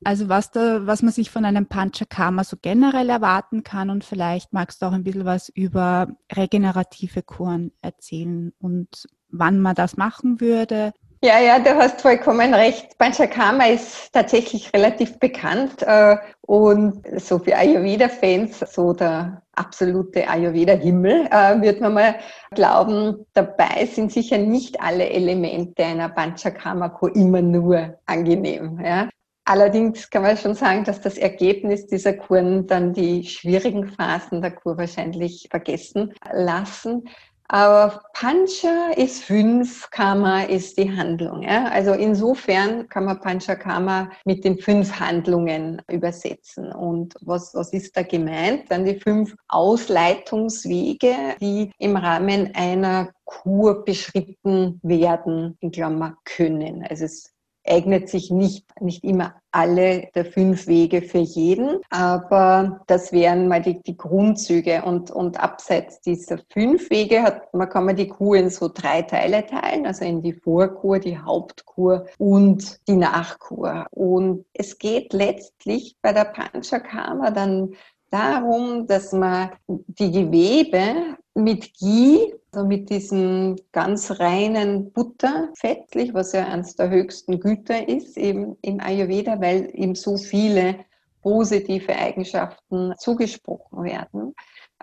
Also 0.05 0.29
was 0.29 0.51
da, 0.51 0.87
was 0.87 1.03
man 1.03 1.13
sich 1.13 1.31
von 1.31 1.45
einem 1.45 1.67
Panchakarma 1.67 2.43
so 2.43 2.57
generell 2.61 3.09
erwarten 3.09 3.63
kann 3.63 3.89
und 3.89 4.03
vielleicht 4.05 4.53
magst 4.53 4.83
du 4.83 4.87
auch 4.87 4.93
ein 4.93 5.05
bisschen 5.05 5.25
was 5.25 5.49
über 5.49 6.09
regenerative 6.35 7.23
Kuren 7.23 7.71
erzählen 7.83 8.53
und 8.59 9.07
wann 9.33 9.61
man 9.61 9.75
das 9.75 9.97
machen 9.97 10.41
würde, 10.41 10.93
ja, 11.23 11.39
ja, 11.39 11.59
du 11.61 11.77
hast 11.77 12.01
vollkommen 12.01 12.53
recht. 12.53 12.99
Panchakarma 12.99 13.67
ist 13.67 14.13
tatsächlich 14.13 14.73
relativ 14.75 15.19
bekannt 15.21 15.83
äh, 15.83 16.17
und 16.41 17.03
so 17.21 17.39
für 17.39 17.57
Ayurveda-Fans 17.57 18.59
so 18.73 18.93
der 18.93 19.41
absolute 19.55 20.29
Ayurveda-Himmel, 20.29 21.29
äh, 21.31 21.61
wird 21.61 21.81
man 21.81 21.95
mal 21.95 22.17
glauben. 22.51 23.25
Dabei 23.35 23.87
sind 23.87 24.11
sicher 24.11 24.39
nicht 24.39 24.81
alle 24.81 25.09
Elemente 25.11 25.85
einer 25.85 26.09
Panchakarma-Kur 26.09 27.15
immer 27.15 27.41
nur 27.41 27.99
angenehm. 28.07 28.81
Ja. 28.85 29.09
Allerdings 29.45 30.09
kann 30.09 30.23
man 30.23 30.37
schon 30.37 30.55
sagen, 30.55 30.85
dass 30.85 31.01
das 31.01 31.19
Ergebnis 31.19 31.87
dieser 31.87 32.15
Kuren 32.15 32.67
dann 32.67 32.93
die 32.93 33.25
schwierigen 33.27 33.89
Phasen 33.89 34.41
der 34.41 34.53
Kur 34.53 34.77
wahrscheinlich 34.77 35.49
vergessen 35.51 36.15
lassen. 36.33 37.09
Aber 37.53 38.01
Pancha 38.15 38.93
ist 38.97 39.25
fünf, 39.25 39.91
Karma 39.91 40.45
ist 40.45 40.79
die 40.79 40.91
Handlung. 40.91 41.43
Ja? 41.43 41.67
Also 41.67 41.93
insofern 41.93 42.89
kann 42.89 43.05
man 43.05 43.21
Pancha 43.21 43.57
Karma 43.57 44.11
mit 44.25 44.43
den 44.43 44.57
fünf 44.57 44.99
Handlungen 44.99 45.83
übersetzen. 45.91 46.73
Und 46.73 47.15
was, 47.21 47.53
was 47.53 47.75
ist 47.75 47.95
da 47.95 48.05
gemeint? 48.05 48.71
Dann 48.71 48.87
die 48.87 48.99
fünf 48.99 49.37
Ausleitungswege, 49.49 51.15
die 51.43 51.71
im 51.77 51.97
Rahmen 51.97 52.55
einer 52.55 53.13
Kur 53.27 53.85
beschritten 53.85 54.81
werden, 54.83 55.59
in 55.61 55.73
Klammer 55.73 56.17
können. 56.25 56.87
Also 56.89 57.05
es 57.05 57.35
eignet 57.67 58.09
sich 58.09 58.31
nicht, 58.31 58.67
nicht 58.81 59.05
immer 59.05 59.35
alle 59.51 60.09
der 60.15 60.25
fünf 60.25 60.67
Wege 60.67 61.03
für 61.03 61.19
jeden, 61.19 61.81
aber 61.91 62.81
das 62.87 63.13
wären 63.13 63.49
mal 63.49 63.61
die, 63.61 63.83
die 63.83 63.97
Grundzüge 63.97 64.83
und, 64.85 65.11
und 65.11 65.39
abseits 65.39 66.01
dieser 66.01 66.39
fünf 66.53 66.91
Wege 66.91 67.23
hat, 67.23 67.53
man 67.53 67.69
kann 67.69 67.85
man 67.85 67.97
die 67.97 68.09
Kur 68.09 68.37
in 68.37 68.51
so 68.51 68.71
drei 68.73 69.03
Teile 69.03 69.47
teilen, 69.47 69.87
also 69.87 70.05
in 70.05 70.23
die 70.23 70.33
Vorkur, 70.33 70.99
die 70.99 71.19
Hauptkur 71.19 72.07
und 72.19 72.81
die 72.89 72.97
Nachkur. 72.97 73.87
Und 73.91 74.47
es 74.55 74.79
geht 74.79 75.13
letztlich 75.13 75.97
bei 76.01 76.13
der 76.13 76.25
Panchakarma 76.25 77.31
dann 77.31 77.75
darum, 78.11 78.87
dass 78.87 79.13
man 79.13 79.51
die 79.67 80.11
Gewebe 80.11 81.17
mit 81.35 81.73
Ghee, 81.79 82.35
also 82.53 82.67
mit 82.67 82.91
diesem 82.91 83.57
ganz 83.73 84.11
reinen 84.19 84.93
Butter, 84.93 85.51
fettlich, 85.59 86.13
was 86.13 86.33
ja 86.33 86.47
eines 86.47 86.77
der 86.77 86.91
höchsten 86.91 87.41
Güter 87.41 87.89
ist, 87.89 88.17
eben 88.17 88.57
im 88.63 88.81
Ayurveda, 88.81 89.41
weil 89.41 89.71
ihm 89.75 89.95
so 89.95 90.17
viele 90.17 90.85
positive 91.23 91.95
Eigenschaften 91.95 92.95
zugesprochen 92.99 93.85
werden. 93.85 94.35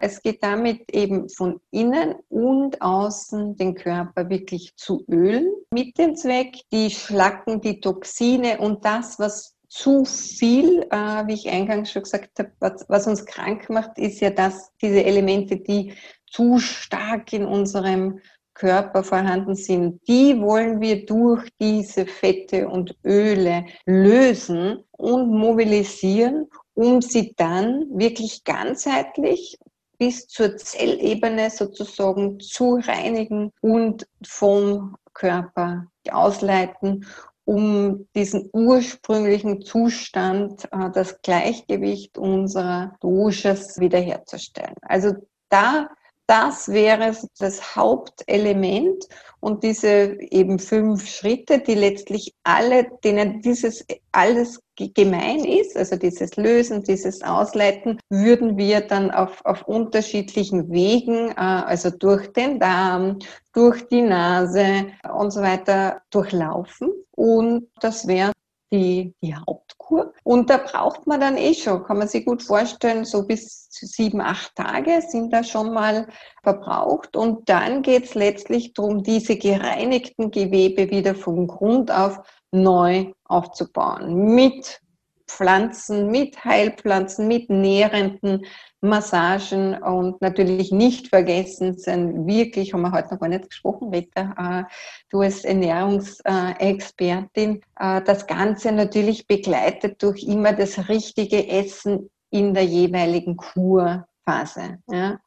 Es 0.02 0.22
geht 0.22 0.42
damit 0.42 0.90
eben 0.92 1.28
von 1.30 1.60
innen 1.72 2.16
und 2.30 2.82
außen 2.82 3.58
den 3.58 3.76
Körper 3.76 4.30
wirklich 4.30 4.76
zu 4.78 5.04
ölen, 5.10 5.52
mit 5.72 5.98
dem 5.98 6.16
Zweck, 6.16 6.56
die 6.72 6.90
Schlacken, 6.90 7.60
die 7.60 7.82
Toxine 7.82 8.60
und 8.60 8.86
das, 8.86 9.20
was 9.20 9.58
zu 9.68 10.04
viel, 10.04 10.82
äh, 10.90 11.28
wie 11.28 11.34
ich 11.34 11.50
eingangs 11.50 11.92
schon 11.92 12.02
gesagt 12.02 12.40
habe, 12.40 12.52
was, 12.60 12.86
was 12.88 13.08
uns 13.08 13.26
krank 13.26 13.70
macht, 13.70 14.00
ist 14.00 14.20
ja, 14.20 14.32
dass 14.32 14.76
diese 14.82 15.04
Elemente, 15.04 15.58
die 15.58 15.94
zu 16.32 16.60
stark 16.60 17.34
in 17.34 17.46
unserem 17.46 18.20
Körper 18.54 19.04
vorhanden 19.04 19.56
sind, 19.56 20.02
die 20.08 20.39
wollen 20.42 20.82
wir 20.82 21.06
durch 21.06 21.48
diese 21.62 22.06
Fette 22.06 22.68
und 22.68 22.96
Öle 23.06 23.65
lösen 23.86 24.84
und 24.92 25.30
mobilisieren, 25.30 26.48
um 26.74 27.02
sie 27.02 27.34
dann 27.38 27.86
wirklich 27.92 28.44
ganzheitlich 28.44 29.58
bis 29.98 30.28
zur 30.28 30.58
Zellebene 30.58 31.50
sozusagen 31.50 32.39
zu 32.39 32.80
reinigen 32.84 33.52
und 33.62 34.08
vom 34.26 34.96
Körper 35.13 35.88
ausleiten 36.10 37.06
um 37.50 38.08
diesen 38.15 38.48
ursprünglichen 38.54 39.63
Zustand, 39.63 40.65
äh, 40.65 40.92
das 40.94 41.20
Gleichgewicht 41.24 42.15
unserer 42.20 42.96
Doshas 43.00 43.80
wiederherzustellen. 43.80 44.76
Also 44.84 45.13
da 45.50 45.89
das 46.30 46.68
wäre 46.68 47.18
das 47.39 47.76
Hauptelement 47.76 49.04
und 49.39 49.63
diese 49.63 50.15
eben 50.20 50.60
fünf 50.60 51.10
Schritte, 51.10 51.58
die 51.60 51.74
letztlich 51.74 52.36
alle, 52.44 52.86
denen 53.04 53.42
dieses 53.42 53.84
alles 54.12 54.60
gemein 54.76 55.44
ist, 55.44 55.76
also 55.76 55.96
dieses 55.96 56.36
Lösen, 56.38 56.84
dieses 56.84 57.24
Ausleiten, 57.24 58.00
würden 58.10 58.58
wir 58.58 58.82
dann 58.82 59.10
auf, 59.10 59.44
auf 59.44 59.63
unterschiedlichen 59.63 60.70
Wegen, 60.70 61.32
äh, 61.32 61.34
also 61.36 61.89
durch 61.89 62.32
den 62.34 62.60
Darm, 62.60 63.18
durch 63.54 63.88
die 63.88 64.04
Nase 64.04 64.86
und 65.12 65.32
so 65.32 65.42
weiter 65.42 66.04
durchlaufen. 66.12 66.92
Und 67.12 67.70
das 67.82 68.08
wäre 68.08 68.34
die, 68.71 69.15
die 69.21 69.36
Hauptkur. 69.36 70.13
Und 70.23 70.49
da 70.49 70.58
braucht 70.58 71.08
man 71.08 71.19
dann 71.19 71.38
eh 71.38 71.53
schon, 71.53 71.84
kann 71.84 71.97
man 71.97 72.08
sich 72.08 72.25
gut 72.25 72.43
vorstellen, 72.43 73.05
so 73.05 73.25
bis 73.25 73.67
sieben, 73.69 74.21
acht 74.21 74.55
Tage 74.55 75.01
sind 75.08 75.32
da 75.34 75.43
schon 75.43 75.73
mal 75.73 76.08
verbraucht. 76.43 77.15
Und 77.15 77.49
dann 77.49 77.82
geht 77.82 78.05
es 78.05 78.15
letztlich 78.15 78.73
darum, 78.73 79.03
diese 79.03 79.38
gereinigten 79.38 80.32
Gewebe 80.32 80.89
wieder 80.89 81.15
vom 81.15 81.47
Grund 81.47 81.91
auf 81.91 82.19
neu 82.51 83.12
aufzubauen. 83.25 84.36
Mit 84.36 84.82
Pflanzen, 85.30 86.08
mit 86.08 86.44
Heilpflanzen, 86.44 87.28
mit 87.28 87.50
nährenden 87.50 88.46
Massagen 88.82 89.82
und 89.82 90.22
natürlich 90.22 90.72
nicht 90.72 91.10
vergessen 91.10 91.78
sind 91.78 92.26
wirklich, 92.26 92.74
haben 92.74 92.82
wir 92.82 92.92
heute 92.92 93.13
noch 93.13 93.20
gar 93.20 93.30
nicht 93.30 93.50
gesprochen, 93.50 93.94
Rita, 93.94 94.34
äh, 94.38 94.63
du 95.10 95.22
als 95.22 95.46
Ernährungsexpertin, 95.46 97.62
äh, 97.80 98.02
das 98.02 98.26
Ganze 98.26 98.72
natürlich 98.72 99.28
begleitet 99.28 100.02
durch 100.02 100.24
immer 100.24 100.54
das 100.54 100.89
richtige 100.89 101.48
Essen 101.48 102.10
in 102.32 102.54
der 102.54 102.63
jeweiligen 102.63 103.38
Kurphase. 103.38 104.80
Ja 104.89 105.20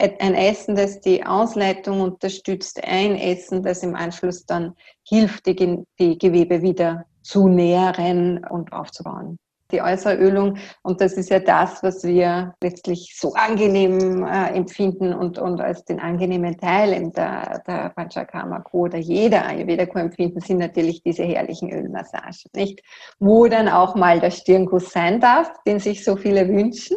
ein 0.00 0.34
Essen, 0.34 0.76
das 0.76 1.00
die 1.00 1.24
Ausleitung 1.24 2.00
unterstützt, 2.00 2.82
ein 2.82 3.16
Essen, 3.16 3.62
das 3.62 3.82
im 3.82 3.94
Anschluss 3.94 4.46
dann 4.46 4.74
hilft, 5.06 5.46
die, 5.46 5.84
die 5.98 6.16
Gewebe 6.16 6.62
wieder 6.62 7.04
zu 7.22 7.48
nähren 7.48 8.44
und 8.44 8.72
aufzubauen. 8.72 9.38
Die 9.72 9.82
Äußerölung, 9.82 10.56
und 10.82 11.00
das 11.00 11.12
ist 11.12 11.30
ja 11.30 11.38
das, 11.38 11.80
was 11.84 12.02
wir 12.02 12.54
letztlich 12.60 13.14
so 13.16 13.34
angenehm 13.34 14.24
äh, 14.24 14.48
empfinden 14.48 15.14
und, 15.14 15.38
und 15.38 15.60
als 15.60 15.84
den 15.84 16.00
angenehmen 16.00 16.58
Teil 16.58 17.12
der, 17.12 17.62
der 17.64 17.92
Panchakarma-Kur 17.94 18.86
oder 18.86 18.98
jeder 18.98 19.46
Ayurveda-Kur 19.46 20.00
empfinden, 20.00 20.40
sind 20.40 20.58
natürlich 20.58 21.02
diese 21.04 21.22
herrlichen 21.22 21.72
Ölmassagen, 21.72 22.50
nicht? 22.56 22.82
Wo 23.20 23.46
dann 23.46 23.68
auch 23.68 23.94
mal 23.94 24.18
der 24.18 24.32
Stirnkuss 24.32 24.90
sein 24.90 25.20
darf, 25.20 25.52
den 25.64 25.78
sich 25.78 26.04
so 26.04 26.16
viele 26.16 26.48
wünschen 26.48 26.96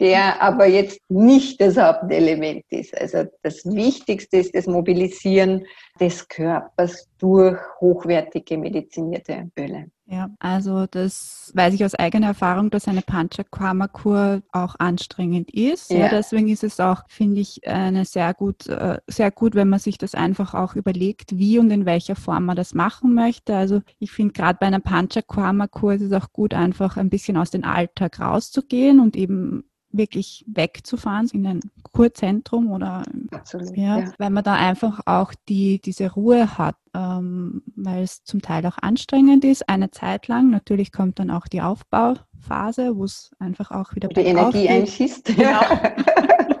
der 0.00 0.42
aber 0.42 0.66
jetzt 0.66 1.00
nicht 1.08 1.60
das 1.60 1.76
Hauptelement 1.76 2.64
ist. 2.70 2.96
Also 2.98 3.24
das 3.42 3.64
Wichtigste 3.64 4.38
ist 4.38 4.54
das 4.54 4.66
Mobilisieren 4.66 5.64
des 5.98 6.28
Körpers 6.28 7.08
durch 7.18 7.58
hochwertige 7.80 8.58
medizinierte 8.58 9.50
Öle. 9.58 9.86
Ja, 10.08 10.30
also 10.38 10.86
das 10.86 11.50
weiß 11.54 11.74
ich 11.74 11.84
aus 11.84 11.96
eigener 11.96 12.28
Erfahrung, 12.28 12.70
dass 12.70 12.86
eine 12.86 13.02
Panchakarma-Kur 13.02 14.42
auch 14.52 14.76
anstrengend 14.78 15.50
ist. 15.52 15.90
Ja. 15.90 15.98
ja. 15.98 16.08
deswegen 16.10 16.48
ist 16.48 16.62
es 16.62 16.78
auch, 16.78 17.02
finde 17.08 17.40
ich, 17.40 17.66
eine 17.66 18.04
sehr 18.04 18.32
gut, 18.32 18.68
äh, 18.68 18.98
sehr 19.08 19.32
gut, 19.32 19.56
wenn 19.56 19.68
man 19.68 19.80
sich 19.80 19.98
das 19.98 20.14
einfach 20.14 20.54
auch 20.54 20.76
überlegt, 20.76 21.36
wie 21.36 21.58
und 21.58 21.72
in 21.72 21.86
welcher 21.86 22.14
Form 22.14 22.44
man 22.44 22.56
das 22.56 22.72
machen 22.72 23.14
möchte. 23.14 23.56
Also 23.56 23.80
ich 23.98 24.12
finde 24.12 24.32
gerade 24.32 24.58
bei 24.60 24.66
einer 24.66 24.78
Panchakarma-Kur 24.78 25.94
ist 25.94 26.02
es 26.02 26.12
auch 26.12 26.32
gut, 26.32 26.54
einfach 26.54 26.96
ein 26.96 27.10
bisschen 27.10 27.36
aus 27.36 27.50
dem 27.50 27.64
Alltag 27.64 28.20
rauszugehen 28.20 29.00
und 29.00 29.16
eben 29.16 29.64
wirklich 29.96 30.44
wegzufahren 30.46 31.28
in 31.32 31.46
ein 31.46 31.60
Kurzentrum 31.92 32.70
oder 32.70 33.02
Absolut, 33.30 33.76
ja, 33.76 33.98
ja, 33.98 34.12
weil 34.18 34.30
man 34.30 34.44
da 34.44 34.54
einfach 34.54 35.00
auch 35.06 35.32
die, 35.48 35.80
diese 35.80 36.12
Ruhe 36.12 36.58
hat, 36.58 36.76
ähm, 36.94 37.62
weil 37.74 38.02
es 38.02 38.24
zum 38.24 38.42
Teil 38.42 38.66
auch 38.66 38.78
anstrengend 38.80 39.44
ist, 39.44 39.68
eine 39.68 39.90
Zeit 39.90 40.28
lang. 40.28 40.50
Natürlich 40.50 40.92
kommt 40.92 41.18
dann 41.18 41.30
auch 41.30 41.46
die 41.48 41.62
Aufbauphase, 41.62 42.96
wo 42.96 43.04
es 43.04 43.30
einfach 43.38 43.70
auch 43.70 43.94
wieder 43.94 44.08
die 44.08 44.20
Energie 44.20 44.68
einschießt. 44.68 45.36
Genau. 45.36 45.60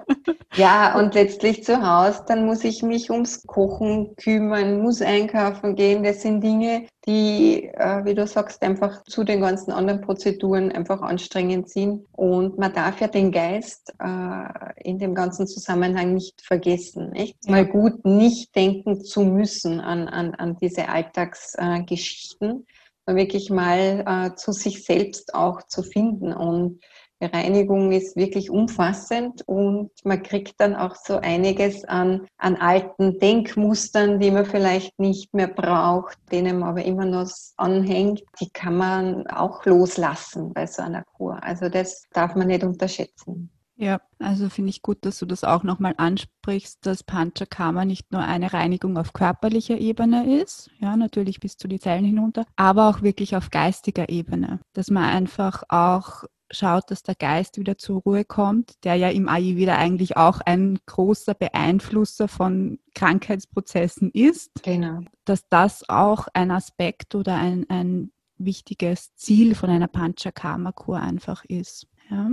Ja, 0.56 0.98
und 0.98 1.12
letztlich 1.12 1.64
zu 1.64 1.86
Hause, 1.86 2.24
dann 2.26 2.46
muss 2.46 2.64
ich 2.64 2.82
mich 2.82 3.10
ums 3.10 3.46
Kochen 3.46 4.16
kümmern, 4.16 4.80
muss 4.80 5.02
einkaufen 5.02 5.76
gehen. 5.76 6.02
Das 6.02 6.22
sind 6.22 6.40
Dinge, 6.40 6.86
die, 7.06 7.64
äh, 7.64 8.04
wie 8.06 8.14
du 8.14 8.26
sagst, 8.26 8.62
einfach 8.62 9.04
zu 9.04 9.22
den 9.22 9.42
ganzen 9.42 9.70
anderen 9.70 10.00
Prozeduren 10.00 10.72
einfach 10.72 11.02
anstrengend 11.02 11.68
sind. 11.68 12.06
Und 12.12 12.56
man 12.56 12.72
darf 12.72 13.02
ja 13.02 13.08
den 13.08 13.32
Geist 13.32 13.92
äh, 13.98 14.72
in 14.82 14.98
dem 14.98 15.14
ganzen 15.14 15.46
Zusammenhang 15.46 16.14
nicht 16.14 16.40
vergessen. 16.40 17.12
Ja. 17.14 17.26
Mal 17.48 17.66
gut 17.66 18.06
nicht 18.06 18.56
denken 18.56 19.04
zu 19.04 19.24
müssen 19.24 19.80
an, 19.80 20.08
an, 20.08 20.34
an 20.36 20.56
diese 20.56 20.88
Alltagsgeschichten, 20.88 22.66
äh, 23.04 23.14
wirklich 23.14 23.50
mal 23.50 24.04
äh, 24.06 24.34
zu 24.36 24.52
sich 24.52 24.84
selbst 24.84 25.34
auch 25.34 25.64
zu 25.64 25.82
finden 25.82 26.32
und 26.32 26.80
Reinigung 27.20 27.92
ist 27.92 28.16
wirklich 28.16 28.50
umfassend 28.50 29.42
und 29.46 29.90
man 30.04 30.22
kriegt 30.22 30.60
dann 30.60 30.76
auch 30.76 30.94
so 30.96 31.16
einiges 31.16 31.84
an, 31.84 32.26
an 32.36 32.56
alten 32.56 33.18
Denkmustern, 33.18 34.20
die 34.20 34.30
man 34.30 34.44
vielleicht 34.44 34.98
nicht 34.98 35.32
mehr 35.32 35.48
braucht, 35.48 36.18
denen 36.30 36.58
man 36.58 36.70
aber 36.70 36.84
immer 36.84 37.06
noch 37.06 37.30
anhängt. 37.56 38.22
Die 38.40 38.50
kann 38.50 38.76
man 38.76 39.26
auch 39.28 39.64
loslassen 39.64 40.52
bei 40.52 40.66
so 40.66 40.82
einer 40.82 41.04
Kur. 41.04 41.42
Also 41.42 41.68
das 41.68 42.04
darf 42.12 42.34
man 42.34 42.48
nicht 42.48 42.64
unterschätzen. 42.64 43.50
Ja, 43.78 44.00
also 44.18 44.48
finde 44.48 44.70
ich 44.70 44.80
gut, 44.80 44.98
dass 45.02 45.18
du 45.18 45.26
das 45.26 45.44
auch 45.44 45.62
nochmal 45.62 45.94
ansprichst, 45.98 46.86
dass 46.86 47.02
Panchakarma 47.02 47.84
nicht 47.84 48.10
nur 48.10 48.22
eine 48.22 48.52
Reinigung 48.52 48.96
auf 48.96 49.12
körperlicher 49.12 49.76
Ebene 49.76 50.40
ist, 50.40 50.70
ja, 50.78 50.96
natürlich 50.96 51.40
bis 51.40 51.58
zu 51.58 51.68
die 51.68 51.78
Zellen 51.78 52.04
hinunter, 52.04 52.46
aber 52.56 52.88
auch 52.88 53.02
wirklich 53.02 53.36
auf 53.36 53.50
geistiger 53.50 54.08
Ebene, 54.08 54.60
dass 54.72 54.90
man 54.90 55.04
einfach 55.04 55.62
auch 55.68 56.24
schaut, 56.50 56.90
dass 56.90 57.02
der 57.02 57.16
Geist 57.16 57.58
wieder 57.58 57.76
zur 57.76 58.00
Ruhe 58.00 58.24
kommt, 58.24 58.84
der 58.84 58.94
ja 58.94 59.10
im 59.10 59.28
Ayurveda 59.28 59.76
eigentlich 59.76 60.16
auch 60.16 60.40
ein 60.40 60.78
großer 60.86 61.34
Beeinflusser 61.34 62.28
von 62.28 62.78
Krankheitsprozessen 62.94 64.10
ist. 64.12 64.50
Genau. 64.62 65.00
Dass 65.24 65.48
das 65.48 65.88
auch 65.88 66.28
ein 66.34 66.50
Aspekt 66.50 67.14
oder 67.14 67.34
ein, 67.34 67.66
ein 67.68 68.12
wichtiges 68.38 69.14
Ziel 69.16 69.54
von 69.54 69.70
einer 69.70 69.88
Panchakarma-Kur 69.88 71.00
einfach 71.00 71.44
ist. 71.44 71.88
Ja. 72.10 72.30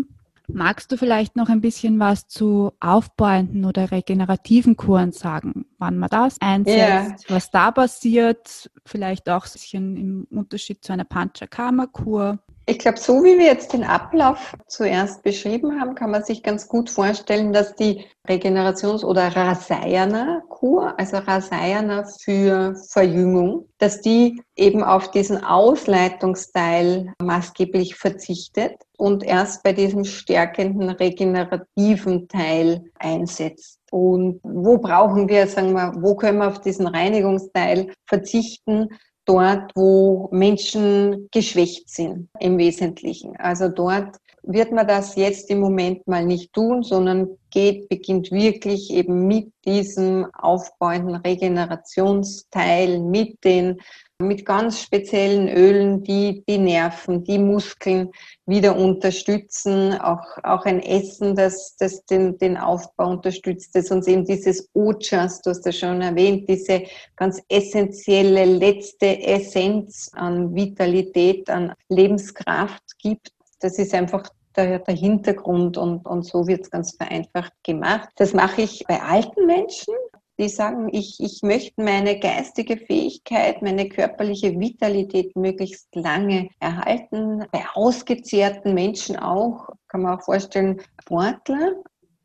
Magst 0.48 0.92
du 0.92 0.98
vielleicht 0.98 1.36
noch 1.36 1.48
ein 1.48 1.62
bisschen 1.62 2.00
was 2.00 2.28
zu 2.28 2.74
aufbauenden 2.82 3.64
oder 3.64 3.92
regenerativen 3.92 4.76
Kuren 4.76 5.14
sagen? 5.14 5.66
Wann 5.78 5.98
man 5.98 6.10
das 6.10 6.40
einsetzt, 6.42 6.78
yeah. 6.78 7.16
was 7.30 7.50
da 7.50 7.72
passiert, 7.72 8.70
vielleicht 8.86 9.30
auch 9.30 9.46
ein 9.46 9.52
bisschen 9.54 9.98
im 9.98 10.28
Unterschied 10.38 10.84
zu 10.84 10.92
einer 10.92 11.06
Panchakarma-Kur? 11.06 12.40
Ich 12.66 12.80
glaube, 12.80 12.98
so 12.98 13.26
wie 13.26 13.38
wir 13.38 13.46
jetzt 13.46 13.74
den 13.74 13.84
Ablauf 13.84 14.56
zuerst 14.68 15.22
beschrieben 15.22 15.82
haben, 15.82 15.96
kann 15.96 16.12
man 16.12 16.24
sich 16.24 16.44
ganz 16.44 16.70
gut 16.70 16.90
vorstellen, 16.90 17.52
dass 17.52 17.76
die 17.76 18.06
Regenerations- 18.26 19.04
oder 19.04 19.36
Rasayana-Kur, 19.36 20.98
also 20.98 21.18
Rasayana 21.18 22.06
für 22.22 22.74
Verjüngung, 22.90 23.68
dass 23.80 24.00
die 24.00 24.42
eben 24.56 24.82
auf 24.82 25.12
diesen 25.12 25.44
Ausleitungsteil 25.44 27.12
maßgeblich 27.22 27.96
verzichtet 27.96 28.76
und 28.98 29.26
erst 29.26 29.64
bei 29.64 29.74
diesem 29.74 30.06
stärkenden 30.06 30.90
regenerativen 30.90 32.30
Teil 32.30 32.86
einsetzt. 32.98 33.80
Und 33.92 34.40
wo 34.42 34.78
brauchen 34.78 35.28
wir, 35.28 35.48
sagen 35.48 35.74
wir, 35.74 35.92
wo 35.98 36.16
können 36.16 36.38
wir 36.38 36.48
auf 36.48 36.62
diesen 36.62 36.88
Reinigungsteil 36.88 37.92
verzichten? 38.06 38.88
Dort, 39.26 39.72
wo 39.76 40.30
Menschen 40.32 41.30
geschwächt 41.32 41.90
sind 41.90 42.30
im 42.40 42.58
Wesentlichen. 42.58 43.36
Also 43.38 43.70
dort 43.70 44.18
wird 44.44 44.72
man 44.72 44.88
das 44.88 45.16
jetzt 45.16 45.50
im 45.50 45.60
Moment 45.60 46.06
mal 46.08 46.26
nicht 46.26 46.54
tun, 46.54 46.84
sondern 46.84 47.38
geht, 47.50 47.88
beginnt 47.88 48.32
wirklich 48.32 48.92
eben 48.92 49.26
mit 49.28 49.52
diesem 49.66 50.28
aufbauenden 50.34 51.16
Regenerationsteil, 51.16 53.00
mit 53.00 53.44
den 53.44 53.80
mit 54.28 54.46
ganz 54.46 54.82
speziellen 54.82 55.48
Ölen, 55.48 56.04
die 56.04 56.44
die 56.48 56.58
Nerven, 56.58 57.24
die 57.24 57.38
Muskeln 57.38 58.12
wieder 58.46 58.76
unterstützen. 58.76 59.94
Auch, 59.94 60.26
auch 60.44 60.66
ein 60.66 60.82
Essen, 60.82 61.36
das, 61.36 61.76
das 61.78 62.06
den, 62.06 62.38
den 62.38 62.58
Aufbau 62.58 63.10
unterstützt, 63.10 63.76
das 63.76 63.92
uns 63.92 64.08
eben 64.08 64.26
dieses 64.26 64.70
Ojas, 64.74 65.42
du 65.42 65.52
hast 65.52 65.62
das 65.66 65.78
schon 65.78 66.02
erwähnt, 66.02 66.50
diese 66.50 66.84
ganz 67.16 67.42
essentielle 67.50 68.46
letzte 68.46 69.22
Essenz 69.22 70.10
an 70.14 70.54
Vitalität, 70.56 71.50
an 71.50 71.74
Lebenskraft 71.90 72.98
gibt. 73.00 73.32
Das 73.60 73.78
ist 73.80 73.94
einfach 73.94 74.30
der, 74.56 74.80
der 74.80 74.96
Hintergrund 74.96 75.78
und, 75.78 76.06
und 76.06 76.26
so 76.26 76.48
wird 76.48 76.62
es 76.62 76.72
ganz 76.72 76.96
vereinfacht 76.96 77.54
gemacht. 77.64 78.10
Das 78.18 78.34
mache 78.34 78.62
ich 78.62 78.84
bei 78.88 79.02
alten 79.02 79.46
Menschen, 79.46 79.94
die 80.40 80.50
sagen, 80.50 80.90
ich, 80.92 81.20
ich 81.20 81.42
möchte 81.44 81.84
meine 81.84 82.20
geistige 82.20 82.78
Fähigkeit, 82.78 83.62
meine 83.62 83.88
körperliche 83.88 84.60
Vitalität 84.60 85.36
möglichst 85.36 85.94
lange 85.96 86.50
erhalten. 86.60 87.46
Bei 87.52 87.64
ausgezehrten 87.74 88.74
Menschen 88.74 89.18
auch, 89.18 89.70
kann 89.88 90.02
man 90.02 90.18
auch 90.18 90.24
vorstellen, 90.24 90.82
Sportler, 91.02 91.74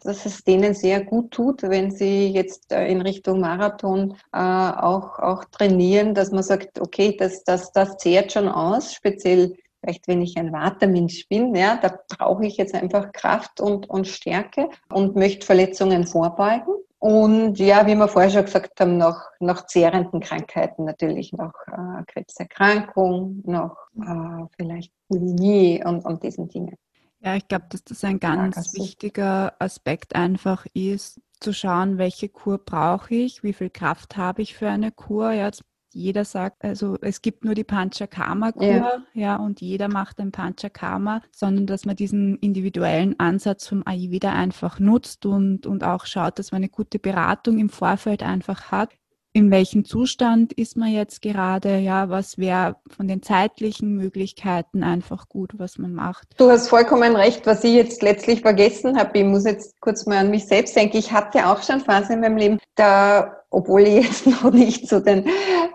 dass 0.02 0.24
es 0.26 0.44
denen 0.44 0.74
sehr 0.74 1.04
gut 1.04 1.32
tut, 1.32 1.62
wenn 1.62 1.90
sie 1.90 2.28
jetzt 2.28 2.72
äh, 2.72 2.86
in 2.86 3.02
Richtung 3.02 3.40
Marathon 3.40 4.16
äh, 4.32 4.38
auch, 4.38 5.18
auch 5.18 5.44
trainieren, 5.46 6.14
dass 6.14 6.30
man 6.30 6.42
sagt, 6.42 6.80
okay, 6.80 7.16
das, 7.18 7.44
das, 7.44 7.72
das 7.72 7.96
zehrt 7.98 8.32
schon 8.32 8.48
aus, 8.48 8.94
speziell 8.94 9.54
vielleicht 9.80 10.08
wenn 10.08 10.22
ich 10.22 10.36
ein 10.36 10.52
Watermensch 10.52 11.28
bin, 11.28 11.54
ja, 11.54 11.76
da 11.76 11.98
brauche 12.16 12.46
ich 12.46 12.56
jetzt 12.56 12.74
einfach 12.74 13.12
Kraft 13.12 13.60
und, 13.60 13.88
und 13.88 14.08
Stärke 14.08 14.68
und 14.92 15.14
möchte 15.14 15.46
Verletzungen 15.46 16.06
vorbeugen. 16.06 16.74
Und 17.00 17.58
ja, 17.60 17.86
wie 17.86 17.94
wir 17.94 18.08
vorher 18.08 18.30
schon 18.30 18.44
gesagt 18.44 18.80
haben, 18.80 18.98
noch, 18.98 19.20
noch 19.38 19.66
zehrenden 19.66 20.20
Krankheiten 20.20 20.84
natürlich, 20.84 21.32
noch 21.32 21.52
äh, 21.68 22.02
Krebserkrankung, 22.06 23.42
noch 23.44 23.76
äh, 24.00 24.46
vielleicht 24.56 24.92
Bulimie 25.08 25.82
und, 25.84 26.04
und 26.04 26.22
diesen 26.24 26.48
Dingen. 26.48 26.74
Ja, 27.20 27.36
ich 27.36 27.46
glaube, 27.46 27.66
dass 27.68 27.84
das 27.84 28.02
ein 28.04 28.18
ganz 28.18 28.72
ja, 28.74 28.82
wichtiger 28.82 29.54
Aspekt 29.60 30.16
einfach 30.16 30.66
ist, 30.74 31.20
zu 31.40 31.52
schauen, 31.52 31.98
welche 31.98 32.28
Kur 32.28 32.58
brauche 32.58 33.14
ich, 33.14 33.44
wie 33.44 33.52
viel 33.52 33.70
Kraft 33.70 34.16
habe 34.16 34.42
ich 34.42 34.56
für 34.56 34.68
eine 34.68 34.90
Kur. 34.90 35.32
Ja, 35.32 35.50
jeder 35.92 36.24
sagt, 36.24 36.64
also 36.64 36.96
es 37.00 37.22
gibt 37.22 37.44
nur 37.44 37.54
die 37.54 37.64
Panchakarma-Kur, 37.64 38.66
ja. 38.66 39.02
ja, 39.14 39.36
und 39.36 39.60
jeder 39.60 39.88
macht 39.88 40.20
ein 40.20 40.32
Panchakarma, 40.32 41.22
sondern 41.32 41.66
dass 41.66 41.84
man 41.84 41.96
diesen 41.96 42.36
individuellen 42.38 43.18
Ansatz 43.18 43.66
vom 43.66 43.82
Ayurveda 43.86 44.32
einfach 44.32 44.78
nutzt 44.78 45.26
und, 45.26 45.66
und 45.66 45.84
auch 45.84 46.06
schaut, 46.06 46.38
dass 46.38 46.52
man 46.52 46.58
eine 46.58 46.68
gute 46.68 46.98
Beratung 46.98 47.58
im 47.58 47.68
Vorfeld 47.68 48.22
einfach 48.22 48.70
hat 48.70 48.90
in 49.38 49.52
welchem 49.52 49.84
Zustand 49.84 50.52
ist 50.52 50.76
man 50.76 50.88
jetzt 50.88 51.22
gerade, 51.22 51.78
ja, 51.78 52.10
was 52.10 52.38
wäre 52.38 52.74
von 52.88 53.06
den 53.06 53.22
zeitlichen 53.22 53.94
Möglichkeiten 53.94 54.82
einfach 54.82 55.28
gut, 55.28 55.52
was 55.58 55.78
man 55.78 55.94
macht. 55.94 56.26
Du 56.38 56.50
hast 56.50 56.66
vollkommen 56.66 57.14
recht, 57.14 57.46
was 57.46 57.62
ich 57.62 57.74
jetzt 57.74 58.02
letztlich 58.02 58.40
vergessen 58.40 58.98
habe, 58.98 59.16
ich 59.16 59.24
muss 59.24 59.44
jetzt 59.44 59.80
kurz 59.80 60.06
mal 60.06 60.18
an 60.18 60.30
mich 60.30 60.44
selbst 60.48 60.74
denken, 60.74 60.96
ich 60.96 61.12
hatte 61.12 61.46
auch 61.46 61.62
schon 61.62 61.78
Phasen 61.80 62.16
in 62.16 62.20
meinem 62.20 62.36
Leben, 62.36 62.58
da, 62.74 63.32
obwohl 63.50 63.82
ich 63.82 64.06
jetzt 64.06 64.26
noch 64.42 64.50
nicht 64.50 64.88
zu 64.88 65.00
den, 65.00 65.24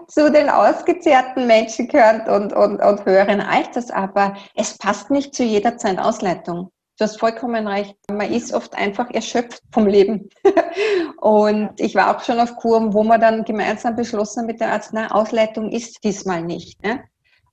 zu 0.09 0.29
den 0.29 0.49
ausgezehrten 0.49 1.47
Menschen 1.47 1.87
gehört 1.87 2.27
und, 2.27 2.51
und, 2.51 2.81
und 2.81 3.05
höheren 3.05 3.39
Alters, 3.39 3.91
aber 3.91 4.35
es 4.55 4.77
passt 4.77 5.09
nicht 5.09 5.33
zu 5.33 5.45
jeder 5.45 5.77
Zeit 5.77 5.99
Ausleitung. 5.99 6.72
Du 6.97 7.05
hast 7.05 7.19
vollkommen 7.19 7.67
recht. 7.67 7.95
Man 8.09 8.31
ist 8.31 8.53
oft 8.53 8.75
einfach 8.75 9.09
erschöpft 9.09 9.63
vom 9.71 9.87
Leben. 9.87 10.29
Und 11.21 11.79
ich 11.79 11.95
war 11.95 12.15
auch 12.15 12.23
schon 12.23 12.39
auf 12.39 12.55
Kuren, 12.55 12.93
wo 12.93 13.03
man 13.03 13.19
dann 13.19 13.43
gemeinsam 13.43 13.95
beschlossen 13.95 14.45
mit 14.45 14.59
der 14.59 14.73
Arzt, 14.73 14.91
na, 14.93 15.09
Ausleitung 15.11 15.71
ist 15.71 16.03
diesmal 16.03 16.43
nicht. 16.43 16.83
Ne? 16.83 17.03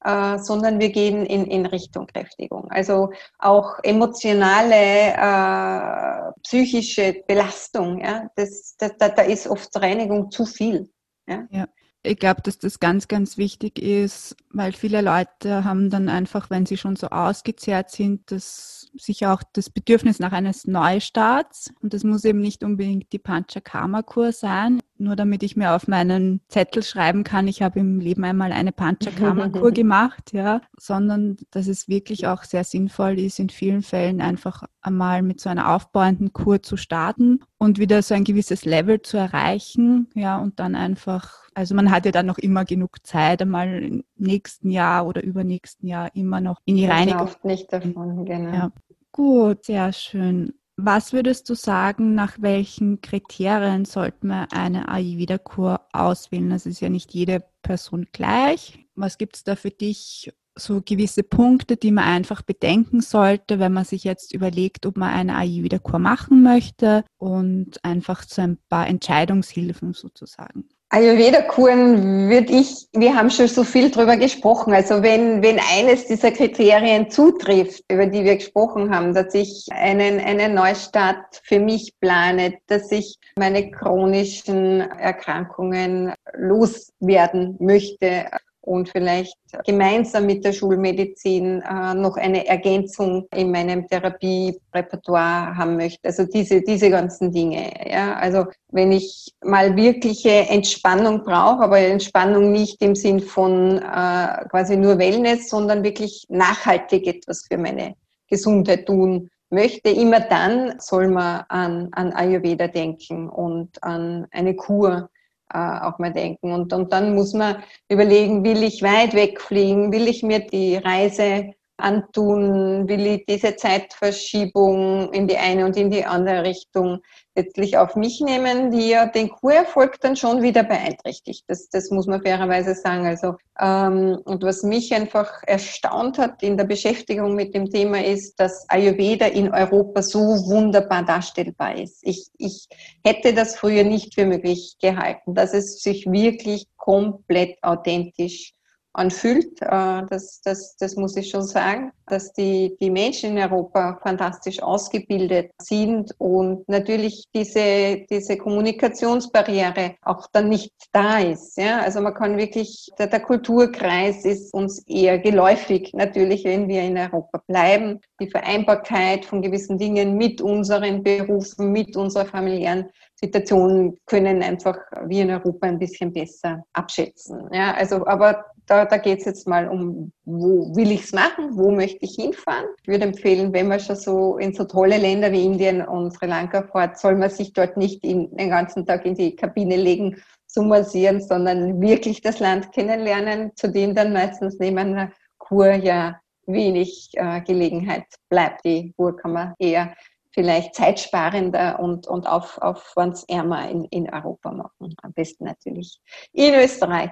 Äh, 0.05 0.39
sondern 0.39 0.79
wir 0.79 0.91
gehen 0.91 1.25
in, 1.25 1.47
in 1.47 1.67
Richtung 1.67 2.07
Kräftigung. 2.07 2.71
Also 2.71 3.13
auch 3.39 3.79
emotionale, 3.83 5.15
äh, 5.15 6.33
psychische 6.43 7.23
Belastung, 7.27 8.01
ja, 8.01 8.29
das, 8.35 8.77
da, 8.79 8.89
da 8.89 9.23
ist 9.23 9.47
oft 9.47 9.75
Reinigung 9.77 10.31
zu 10.31 10.47
viel. 10.47 10.91
Ja. 11.27 11.47
ja 11.51 11.67
ich 12.03 12.19
glaube, 12.19 12.41
dass 12.43 12.59
das 12.59 12.81
ganz, 12.81 13.09
ganz 13.09 13.37
wichtig 13.37 13.79
ist, 13.79 14.35
weil 14.51 14.73
viele 14.73 15.03
Leute 15.03 15.65
haben 15.65 15.91
dann 15.91 16.09
einfach, 16.09 16.49
wenn 16.49 16.65
sie 16.65 16.79
schon 16.79 16.97
so 16.97 17.09
ausgezehrt 17.09 17.91
sind, 17.91 18.31
das 18.31 18.91
sicher 18.95 19.35
auch 19.35 19.43
das 19.53 19.69
Bedürfnis 19.69 20.19
nach 20.19 20.33
eines 20.33 20.67
Neustarts. 20.67 21.73
Und 21.83 21.93
das 21.93 22.03
muss 22.03 22.25
eben 22.25 22.41
nicht 22.41 22.65
unbedingt 22.65 23.13
die 23.13 23.19
Panchakarma-Kur 23.19 24.33
sein, 24.33 24.81
nur 25.01 25.17
damit 25.17 25.43
ich 25.43 25.57
mir 25.57 25.75
auf 25.75 25.89
meinen 25.89 26.41
Zettel 26.49 26.83
schreiben 26.83 27.25
kann, 27.25 27.49
ich 27.49 27.63
habe 27.63 27.81
im 27.81 27.99
Leben 27.99 28.23
einmal 28.25 28.53
eine 28.53 28.73
Panchakarma-Kur 28.73 29.71
gemacht, 29.73 30.33
ja, 30.33 30.61
sondern 30.79 31.37
dass 31.51 31.67
es 31.67 31.89
wirklich 31.89 32.27
auch 32.27 32.45
sehr 32.45 32.65
sinnvoll 32.65 33.19
ist, 33.19 33.39
in 33.39 33.49
vielen 33.49 33.83
Fällen 33.83 34.21
einfach 34.21 34.65
einmal 34.83 35.23
mit 35.23 35.41
so 35.41 35.49
einer 35.49 35.75
aufbauenden 35.75 36.33
Kur 36.33 36.63
zu 36.63 36.77
starten 36.77 37.41
und 37.59 37.79
wieder 37.79 38.03
so 38.03 38.15
ein 38.15 38.25
gewisses 38.25 38.65
Level 38.65 39.03
zu 39.03 39.17
erreichen, 39.17 40.09
ja, 40.15 40.39
und 40.39 40.61
dann 40.61 40.75
einfach, 40.75 41.45
also 41.55 41.75
man 41.75 41.91
hat 41.91 42.05
ja 42.05 42.13
dann 42.13 42.27
noch 42.27 42.39
immer 42.39 42.65
genug 42.65 43.05
Zeit, 43.07 43.43
einmal 43.43 43.83
im 43.83 44.05
nächsten 44.17 44.71
Jahr 44.71 45.07
oder 45.07 45.23
übernächsten 45.23 45.89
Jahr 45.89 46.15
immer 46.15 46.41
noch 46.41 46.61
in 46.65 46.77
die 46.77 46.87
Reinigung. 46.87 47.31
nicht 47.43 47.73
davon, 47.73 48.25
genau. 48.25 48.55
Ja. 48.55 48.73
Gut, 49.13 49.65
sehr 49.65 49.93
schön. 49.93 50.55
Was 50.83 51.13
würdest 51.13 51.51
du 51.51 51.55
sagen, 51.55 52.15
nach 52.15 52.41
welchen 52.41 53.03
Kriterien 53.03 53.85
sollte 53.85 54.27
man 54.27 54.49
eine 54.51 54.89
Ayurveda-Kur 54.89 55.81
auswählen? 55.93 56.49
Das 56.49 56.65
ist 56.65 56.81
ja 56.81 56.89
nicht 56.89 57.13
jede 57.13 57.45
Person 57.61 58.07
gleich. 58.13 58.87
Was 58.95 59.19
gibt 59.19 59.37
es 59.37 59.45
da 59.45 59.57
für 59.57 59.71
dich 59.71 60.33
so 60.55 60.81
gewisse 60.81 61.23
Punkte, 61.23 61.77
die 61.77 61.91
man 61.91 62.05
einfach 62.05 62.41
bedenken 62.41 63.03
sollte, 63.03 63.59
wenn 63.59 63.75
man 63.75 63.85
sich 63.85 64.05
jetzt 64.05 64.33
überlegt, 64.33 64.87
ob 64.87 64.97
man 64.97 65.11
eine 65.11 65.37
Ayurveda-Kur 65.37 65.99
machen 65.99 66.43
möchte 66.43 67.05
und 67.19 67.85
einfach 67.85 68.23
so 68.23 68.41
ein 68.41 68.57
paar 68.71 68.87
Entscheidungshilfen 68.87 69.93
sozusagen? 69.93 70.71
Ayurveda-Kuren 70.93 72.29
würde 72.29 72.53
ich, 72.53 72.89
wir 72.93 73.15
haben 73.15 73.31
schon 73.31 73.47
so 73.47 73.63
viel 73.63 73.93
drüber 73.93 74.17
gesprochen. 74.17 74.73
Also 74.73 75.05
wenn, 75.05 75.41
wenn 75.41 75.61
eines 75.61 76.07
dieser 76.07 76.33
Kriterien 76.33 77.09
zutrifft, 77.11 77.85
über 77.89 78.07
die 78.07 78.25
wir 78.25 78.35
gesprochen 78.35 78.93
haben, 78.93 79.15
dass 79.15 79.33
ich 79.35 79.69
einen, 79.71 80.19
einen 80.19 80.53
Neustart 80.53 81.43
für 81.45 81.61
mich 81.61 81.95
plane, 82.01 82.59
dass 82.67 82.91
ich 82.91 83.19
meine 83.39 83.71
chronischen 83.71 84.81
Erkrankungen 84.81 86.13
loswerden 86.35 87.57
möchte, 87.61 88.27
und 88.63 88.89
vielleicht 88.89 89.37
gemeinsam 89.65 90.27
mit 90.27 90.45
der 90.45 90.53
Schulmedizin 90.53 91.63
äh, 91.63 91.95
noch 91.95 92.17
eine 92.17 92.47
Ergänzung 92.47 93.27
in 93.35 93.51
meinem 93.51 93.87
Therapierepertoire 93.87 95.57
haben 95.57 95.77
möchte. 95.77 96.09
Also 96.09 96.25
diese, 96.25 96.61
diese 96.61 96.91
ganzen 96.91 97.33
Dinge. 97.33 97.73
Ja? 97.91 98.15
Also 98.15 98.47
wenn 98.69 98.93
ich 98.93 99.33
mal 99.43 99.77
wirkliche 99.77 100.31
Entspannung 100.49 101.25
brauche, 101.25 101.63
aber 101.63 101.79
Entspannung 101.79 102.53
nicht 102.53 102.83
im 102.83 102.95
Sinn 102.95 103.21
von 103.21 103.79
äh, 103.79 104.45
quasi 104.51 104.77
nur 104.77 104.99
Wellness, 104.99 105.49
sondern 105.49 105.83
wirklich 105.83 106.27
nachhaltig 106.29 107.07
etwas 107.07 107.47
für 107.47 107.59
meine 107.59 107.95
Gesundheit 108.29 108.87
tun 108.87 109.31
möchte, 109.51 109.91
immer 109.91 110.21
dann 110.21 110.79
soll 110.79 111.09
man 111.09 111.45
an, 111.49 111.89
an 111.93 112.13
Ayurveda 112.13 112.69
denken 112.69 113.29
und 113.29 113.83
an 113.83 114.27
eine 114.31 114.55
Kur 114.55 115.11
auch 115.53 115.99
mal 115.99 116.13
denken. 116.13 116.53
Und, 116.53 116.73
und 116.73 116.93
dann 116.93 117.15
muss 117.15 117.35
man 117.35 117.63
überlegen, 117.89 118.45
will 118.45 118.63
ich 118.63 118.83
weit 118.83 119.15
wegfliegen, 119.15 119.93
will 119.93 120.09
ich 120.09 120.23
mir 120.23 120.41
die 120.41 120.77
Reise 120.77 121.53
antun, 121.83 122.89
will 122.89 123.07
ich 123.07 123.25
diese 123.27 123.57
Zeitverschiebung 123.57 125.13
in 125.13 125.27
die 125.29 125.37
eine 125.37 125.65
und 125.65 125.77
in 125.77 125.91
die 125.91 126.05
andere 126.05 126.45
Richtung 126.45 127.01
letztlich 127.35 127.79
auf 127.79 127.97
mich 127.97 128.21
nehmen, 128.21 128.71
die 128.71 128.91
ja 128.91 129.07
den 129.07 129.31
Kurerfolg 129.31 130.01
dann 130.01 130.17
schon 130.17 130.43
wieder 130.43 130.63
beeinträchtigt. 130.63 131.45
Das, 131.49 131.69
das 131.69 131.91
muss 131.91 132.07
man 132.07 132.23
fairerweise 132.23 132.75
sagen. 132.75 133.07
Also, 133.07 133.37
ähm, 133.59 134.19
und 134.25 134.43
was 134.43 134.63
mich 134.63 134.93
einfach 134.95 135.43
erstaunt 135.47 136.19
hat 136.19 136.43
in 136.43 136.57
der 136.57 136.65
Beschäftigung 136.65 137.35
mit 137.35 137.55
dem 137.55 137.71
Thema 137.71 138.05
ist, 138.05 138.39
dass 138.39 138.69
Ayurveda 138.69 139.27
in 139.27 139.53
Europa 139.53 140.03
so 140.03 140.19
wunderbar 140.19 141.05
darstellbar 141.05 141.77
ist. 141.77 142.01
Ich, 142.03 142.29
ich 142.37 142.69
hätte 143.05 143.33
das 143.33 143.57
früher 143.57 143.85
nicht 143.85 144.15
für 144.15 144.27
möglich 144.27 144.77
gehalten, 144.81 145.35
dass 145.35 145.55
es 145.55 145.81
sich 145.83 146.07
wirklich 146.11 146.67
komplett 146.77 147.57
authentisch 147.63 148.55
anfühlt. 148.93 149.61
Äh, 149.63 150.03
das, 150.09 150.41
das, 150.43 150.77
das 150.77 150.97
muss 150.97 151.17
ich 151.17 151.31
schon 151.31 151.43
sagen, 151.43 151.93
dass 152.07 152.33
die, 152.33 152.77
die 152.81 152.91
Menschen 152.91 153.37
in 153.37 153.39
Europa 153.39 153.99
fantastisch 154.03 154.63
ausgebildet 154.63 155.53
sind 155.61 156.13
und 156.19 156.69
natürlich 156.69 157.25
diese, 157.35 158.05
diese 158.11 158.37
Kommunikationsbarriere 158.37 159.95
auch 160.03 160.27
dann 160.33 160.49
nicht 160.49 160.73
da 160.93 161.21
ist. 161.21 161.57
Ja? 161.57 161.81
Also 161.81 162.01
man 162.01 162.15
kann 162.15 162.37
wirklich, 162.37 162.89
der, 162.99 163.07
der 163.07 163.21
Kulturkreis 163.21 164.25
ist 164.25 164.53
uns 164.53 164.83
eher 164.87 165.19
geläufig, 165.19 165.93
natürlich, 165.95 166.45
wenn 166.45 166.69
wir 166.69 166.83
in 166.83 166.99
Europa 166.99 167.43
bleiben. 167.47 168.01
Die 168.21 168.29
Vereinbarkeit 168.29 169.25
von 169.25 169.41
gewissen 169.41 169.79
Dingen 169.79 170.17
mit 170.17 170.41
unseren 170.41 171.03
Berufen, 171.03 171.73
mit 171.73 171.97
unserer 171.97 172.27
familiären 172.27 172.91
Situation 173.15 173.99
können 174.07 174.43
einfach 174.43 174.77
wir 175.07 175.23
in 175.23 175.31
Europa 175.31 175.67
ein 175.67 175.79
bisschen 175.79 176.13
besser 176.13 176.65
abschätzen. 176.73 177.49
Ja, 177.53 177.75
also, 177.75 178.07
aber 178.07 178.45
da, 178.71 178.85
da 178.85 178.99
geht 178.99 179.19
es 179.19 179.25
jetzt 179.25 179.49
mal 179.49 179.69
um, 179.69 180.13
wo 180.25 180.75
will 180.77 180.93
ich 180.93 181.03
es 181.03 181.13
machen, 181.13 181.57
wo 181.57 181.73
möchte 181.73 182.05
ich 182.05 182.15
hinfahren. 182.15 182.67
Ich 182.83 182.89
würde 182.89 183.05
empfehlen, 183.05 183.53
wenn 183.53 183.67
man 183.67 183.81
schon 183.81 183.97
so 183.97 184.39
in 184.39 184.55
so 184.55 184.65
tolle 184.65 184.97
Länder 184.97 185.33
wie 185.33 185.45
Indien 185.45 185.83
und 185.83 186.13
Sri 186.13 186.27
Lanka 186.27 186.63
fährt, 186.71 186.97
soll 186.97 187.17
man 187.17 187.31
sich 187.31 187.53
dort 187.53 187.77
nicht 187.77 188.05
in, 188.05 188.35
den 188.37 188.51
ganzen 188.51 188.87
Tag 188.87 189.05
in 189.05 189.17
die 189.17 189.35
Kabine 189.35 189.77
legen, 189.77 190.23
zu 190.47 190.63
massieren, 190.63 191.21
sondern 191.21 191.81
wirklich 191.81 192.23
das 192.23 192.41
Land 192.41 192.73
kennenlernen, 192.73 193.53
zu 193.55 193.71
dem 193.71 193.95
dann 193.95 194.13
meistens 194.13 194.59
neben 194.59 194.79
einer 194.79 195.13
Kur 195.39 195.73
ja 195.73 196.21
wenig 196.47 197.11
äh, 197.15 197.41
Gelegenheit 197.41 198.05
bleibt. 198.29 198.65
Die 198.65 198.93
Kur 198.97 199.17
kann 199.17 199.33
man 199.33 199.55
eher 199.59 199.95
vielleicht 200.33 200.75
zeitsparender 200.75 201.79
und, 201.81 202.07
und 202.07 202.27
auf, 202.27 202.59
aufwandsärmer 202.59 203.69
in, 203.69 203.85
in 203.87 204.13
Europa 204.13 204.53
machen. 204.53 204.95
Am 205.03 205.13
besten 205.13 205.45
natürlich 205.45 206.01
in 206.33 206.55
Österreich 206.55 207.11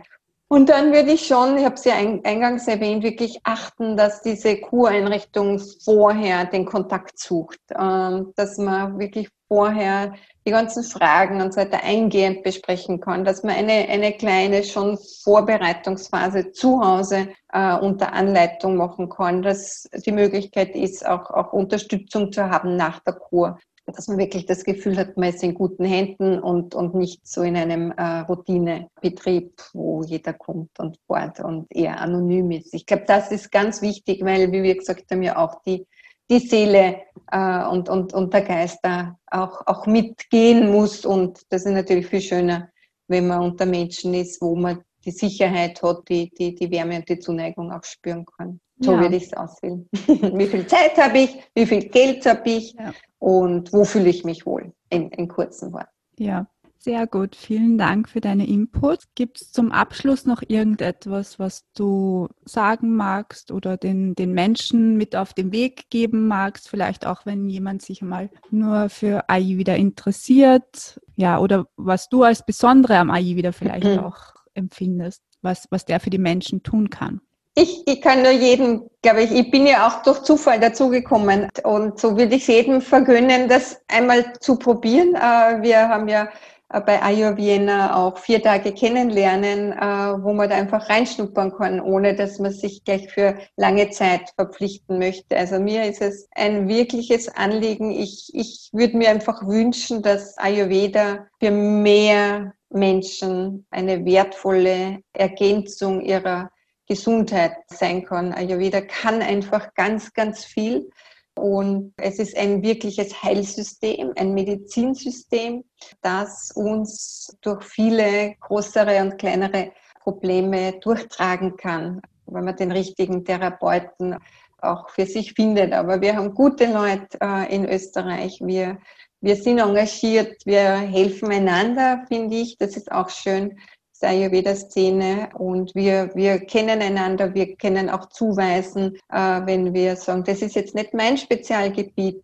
Und 0.51 0.71
dann 0.71 0.95
würde 0.95 1.13
ich 1.13 1.27
schon, 1.27 1.59
ich 1.59 1.65
habe 1.67 1.75
es 1.75 1.85
ja 1.85 1.95
eingangs 1.95 2.67
erwähnt, 2.67 3.03
wirklich 3.05 3.39
achten, 3.45 3.99
dass 3.99 4.23
diese 4.23 4.59
Kureinrichtung 4.59 5.61
vorher 5.85 6.47
den 6.47 6.65
Kontakt 6.65 7.19
sucht, 7.19 7.61
ähm, 7.79 8.33
dass 8.35 8.57
man 8.57 8.99
wirklich 8.99 9.29
vorher 9.47 10.15
die 10.47 10.51
ganzen 10.51 10.85
Fragen 10.85 11.43
und 11.43 11.53
so 11.53 11.61
weiter 11.61 11.83
eingehend 11.83 12.43
besprechen 12.43 12.99
kann, 12.99 13.27
dass 13.27 13.43
man 13.43 13.57
eine, 13.57 13.89
eine 13.91 14.13
kleine 14.13 14.65
schon 14.65 14.99
Vorbereitungsphase 15.23 16.53
zu 16.53 16.81
Hause 16.83 17.29
äh, 17.53 17.75
unter 17.77 18.15
Anleitung 18.15 18.77
machen 18.77 19.11
kann, 19.11 19.43
dass 19.43 19.87
die 20.07 20.13
Möglichkeit 20.13 20.75
ist, 20.75 21.07
auch, 21.07 21.31
auch 21.31 21.53
Unterstützung 21.53 22.33
zu 22.33 22.49
haben 22.49 22.77
nach 22.77 23.01
der 23.01 23.15
Kur 23.15 23.59
dass 23.93 24.09
man 24.09 24.19
wirklich 24.19 24.47
das 24.47 24.65
Gefühl 24.65 24.97
hat, 24.97 25.17
man 25.17 25.31
ist 25.31 25.43
in 25.43 25.55
guten 25.55 25.85
Händen 25.85 26.39
und, 26.39 26.75
und 26.75 26.95
nicht 26.95 27.27
so 27.27 27.43
in 27.43 27.57
einem 27.57 27.93
äh, 27.93 28.21
Routinebetrieb, 28.21 29.53
wo 29.73 30.03
jeder 30.03 30.33
kommt 30.33 30.79
und 30.79 30.99
fährt 31.07 31.41
und 31.41 31.67
eher 31.71 32.01
anonym 32.01 32.51
ist. 32.51 32.75
Ich 32.75 32.87
glaube, 32.87 33.05
das 33.07 33.31
ist 33.31 33.51
ganz 33.51 33.83
wichtig, 33.83 34.25
weil, 34.25 34.53
wie 34.53 34.63
wir 34.63 34.77
gesagt 34.77 35.11
haben, 35.11 35.23
ja 35.23 35.37
auch 35.37 35.63
die, 35.63 35.87
die 36.31 36.41
Seele 36.41 37.03
äh, 37.31 37.65
und, 37.67 37.89
und, 37.89 38.13
und 38.13 38.33
der 38.35 38.43
Geist 38.43 38.79
da 38.83 39.17
auch, 39.27 39.67
auch 39.67 39.87
mitgehen 39.87 40.71
muss. 40.71 41.07
Und 41.07 41.41
das 41.51 41.65
ist 41.65 41.73
natürlich 41.73 42.07
viel 42.07 42.21
schöner, 42.21 42.69
wenn 43.07 43.27
man 43.27 43.43
unter 43.43 43.67
Menschen 43.67 44.15
ist, 44.15 44.41
wo 44.43 44.55
man 44.55 44.83
die 45.05 45.13
Sicherheit 45.13 45.83
hat, 45.83 46.09
die, 46.09 46.31
die, 46.31 46.55
die 46.55 46.71
Wärme 46.71 46.97
und 46.97 47.09
die 47.09 47.19
Zuneigung 47.19 47.73
auch 47.73 47.85
spüren 47.85 48.27
kann. 48.37 48.61
So 48.81 48.93
ja. 48.93 49.01
würde 49.01 49.17
ich 49.17 49.25
es 49.25 49.33
auswählen. 49.33 49.89
wie 50.07 50.47
viel 50.47 50.67
Zeit 50.67 50.97
habe 50.97 51.19
ich? 51.19 51.39
Wie 51.55 51.67
viel 51.67 51.89
Geld 51.89 52.25
habe 52.27 52.49
ich? 52.49 52.75
Ja. 52.75 52.93
Und 53.19 53.73
wo 53.73 53.85
fühle 53.85 54.09
ich 54.09 54.25
mich 54.25 54.47
wohl? 54.47 54.73
In, 54.91 55.11
in 55.11 55.29
kurzen 55.29 55.73
Worten. 55.73 55.91
Ja, 56.19 56.47
sehr 56.79 57.09
gut. 57.09 57.35
Vielen 57.35 57.77
Dank 57.77 58.09
für 58.09 58.21
deine 58.21 58.47
Inputs. 58.47 59.09
Gibt 59.17 59.43
es 59.43 59.51
zum 59.51 59.73
Abschluss 59.73 60.27
noch 60.27 60.43
irgendetwas, 60.47 61.39
was 61.39 61.65
du 61.75 62.29
sagen 62.45 62.95
magst 62.95 63.51
oder 63.51 63.77
den, 63.77 64.15
den 64.15 64.33
Menschen 64.33 64.97
mit 64.97 65.17
auf 65.17 65.35
den 65.35 65.51
Weg 65.51 65.91
geben 65.91 66.29
magst? 66.29 66.69
Vielleicht 66.69 67.05
auch, 67.05 67.27
wenn 67.27 67.49
jemand 67.49 67.83
sich 67.83 68.01
mal 68.01 68.31
nur 68.51 68.89
für 68.91 69.29
AI 69.29 69.59
wieder 69.59 69.77
interessiert. 69.77 71.01
Ja, 71.17 71.41
oder 71.41 71.67
was 71.77 72.09
du 72.09 72.23
als 72.23 72.47
Besondere 72.47 72.97
am 72.99 73.11
AI 73.11 73.37
wieder 73.37 73.53
vielleicht 73.53 73.85
mhm. 73.85 73.99
auch 74.05 74.35
empfindest, 74.55 75.23
was, 75.43 75.67
was 75.71 75.85
der 75.85 75.99
für 75.99 76.11
die 76.11 76.19
Menschen 76.19 76.63
tun 76.63 76.91
kann. 76.91 77.21
Ich, 77.61 77.83
ich 77.89 78.01
kann 78.01 78.23
nur 78.23 78.31
jedem, 78.31 78.89
glaube 79.03 79.23
ich, 79.23 79.33
ich 79.33 79.51
bin 79.51 79.67
ja 79.67 79.89
auch 79.89 80.05
durch 80.05 80.23
Zufall 80.23 80.61
dazugekommen 80.61 81.49
und 81.65 81.99
so 81.99 82.17
würde 82.17 82.37
ich 82.37 82.47
jedem 82.47 82.81
vergönnen, 82.81 83.49
das 83.49 83.81
einmal 83.89 84.33
zu 84.39 84.61
probieren. 84.61 85.17
Äh, 85.17 85.61
wir 85.63 85.89
haben 85.89 86.07
ja 86.07 86.29
äh, 86.73 86.81
bei 86.81 87.01
Vienna 87.37 87.97
auch 87.97 88.17
vier 88.19 88.41
Tage 88.41 88.73
kennenlernen, 88.73 89.73
äh, 89.73 90.23
wo 90.23 90.33
man 90.35 90.49
da 90.49 90.55
einfach 90.55 90.89
reinschnuppern 90.89 91.53
kann, 91.53 91.81
ohne 91.81 92.15
dass 92.15 92.39
man 92.39 92.53
sich 92.53 92.85
gleich 92.85 93.11
für 93.11 93.37
lange 93.57 93.91
Zeit 93.91 94.31
verpflichten 94.37 95.01
möchte. 95.01 95.37
Also 95.37 95.59
mir 95.59 95.83
ist 95.83 96.01
es 96.01 96.29
ein 96.37 96.69
wirkliches 96.69 97.27
Anliegen. 97.27 97.91
Ich, 97.91 98.31
ich 98.35 98.71
würde 98.73 98.97
mir 98.97 99.11
einfach 99.11 99.45
wünschen, 99.45 100.03
dass 100.03 100.39
Ayurveda 100.39 101.27
für 101.41 101.51
mehr 101.51 102.55
Menschen 102.71 103.67
eine 103.73 104.05
wertvolle 104.05 105.01
Ergänzung 105.13 106.03
ihrer 106.03 106.51
Gesundheit 106.89 107.53
sein 107.69 108.05
kann. 108.05 108.33
Ayurveda 108.33 108.81
kann 108.81 109.23
einfach 109.23 109.75
ganz, 109.75 110.13
ganz 110.13 110.45
viel. 110.45 110.91
Und 111.39 111.93
es 111.97 112.19
ist 112.19 112.37
ein 112.37 112.63
wirkliches 112.63 113.23
Heilsystem, 113.23 114.13
ein 114.17 114.35
Medizinsystem, 114.35 115.65
das 116.03 116.51
uns 116.55 117.37
durch 117.43 117.63
viele 117.65 118.35
größere 118.41 119.01
und 119.03 119.19
kleinere 119.19 119.73
Probleme 120.03 120.81
durchtragen 120.81 121.57
kann, 121.57 122.01
wenn 122.27 122.45
man 122.45 122.57
den 122.57 122.73
richtigen 122.73 123.25
Therapeuten 123.25 124.17
auch 124.61 124.91
für 124.91 125.07
sich 125.07 125.35
findet. 125.35 125.73
Aber 125.73 126.01
wir 126.01 126.17
haben 126.17 126.35
gute 126.35 126.67
Leute 126.67 127.19
äh, 127.21 127.55
in 127.55 127.69
Österreich. 127.69 128.41
Wir, 128.43 128.79
wir 129.21 129.37
sind 129.37 129.59
engagiert, 129.59 130.45
wir 130.45 130.77
helfen 130.79 131.31
einander, 131.31 132.05
finde 132.09 132.37
ich. 132.37 132.59
Das 132.59 132.77
ist 132.77 132.91
auch 132.91 133.11
schön 133.11 133.59
der 133.99 134.11
Ayurveda-Szene 134.11 135.31
und 135.39 135.75
wir, 135.75 136.11
wir 136.15 136.39
kennen 136.41 136.81
einander, 136.81 137.35
wir 137.35 137.57
können 137.57 137.91
auch 137.91 138.07
zuweisen, 138.07 138.97
äh, 139.11 139.41
wenn 139.45 139.75
wir 139.75 139.97
sagen, 139.97 140.25
das 140.25 140.43
ist 140.43 140.55
jetzt 140.55 140.75
nicht 140.75 140.95
mein 140.95 141.17
Spezialgebiet. 141.17 142.23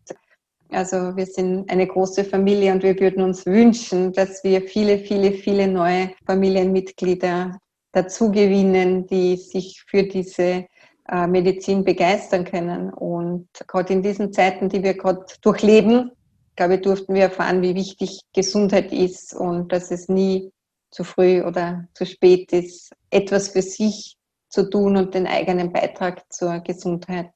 Also 0.71 1.17
wir 1.17 1.27
sind 1.27 1.71
eine 1.71 1.87
große 1.87 2.25
Familie 2.25 2.73
und 2.73 2.83
wir 2.83 2.99
würden 2.99 3.23
uns 3.23 3.47
wünschen, 3.47 4.13
dass 4.13 4.43
wir 4.43 4.63
viele, 4.63 4.99
viele, 4.99 5.33
viele 5.33 5.69
neue 5.69 6.11
Familienmitglieder 6.27 7.59
dazu 7.93 8.31
gewinnen, 8.31 9.07
die 9.07 9.37
sich 9.37 9.85
für 9.87 10.03
diese 10.03 10.67
äh, 11.09 11.27
Medizin 11.27 11.85
begeistern 11.85 12.45
können. 12.45 12.91
Und 12.93 13.49
gerade 13.67 13.93
in 13.93 14.03
diesen 14.03 14.33
Zeiten, 14.33 14.69
die 14.69 14.83
wir 14.83 14.95
gerade 14.95 15.25
durchleben, 15.43 16.11
glaube 16.57 16.77
ich, 16.77 16.83
durften 16.83 17.15
wir 17.15 17.25
erfahren, 17.25 17.63
wie 17.63 17.75
wichtig 17.75 18.21
Gesundheit 18.33 18.93
ist 18.93 19.35
und 19.35 19.73
dass 19.73 19.91
es 19.91 20.09
nie 20.09 20.51
zu 20.95 21.03
früh 21.03 21.43
oder 21.43 21.89
zu 21.95 22.07
spät 22.07 22.53
ist, 22.53 22.93
etwas 23.11 23.49
für 23.49 23.63
sich 23.63 24.17
zu 24.49 24.71
tun 24.71 24.97
und 24.97 25.13
den 25.13 25.27
eigenen 25.27 25.73
Beitrag 25.73 26.33
zur 26.33 26.61
Gesundheit 26.61 27.33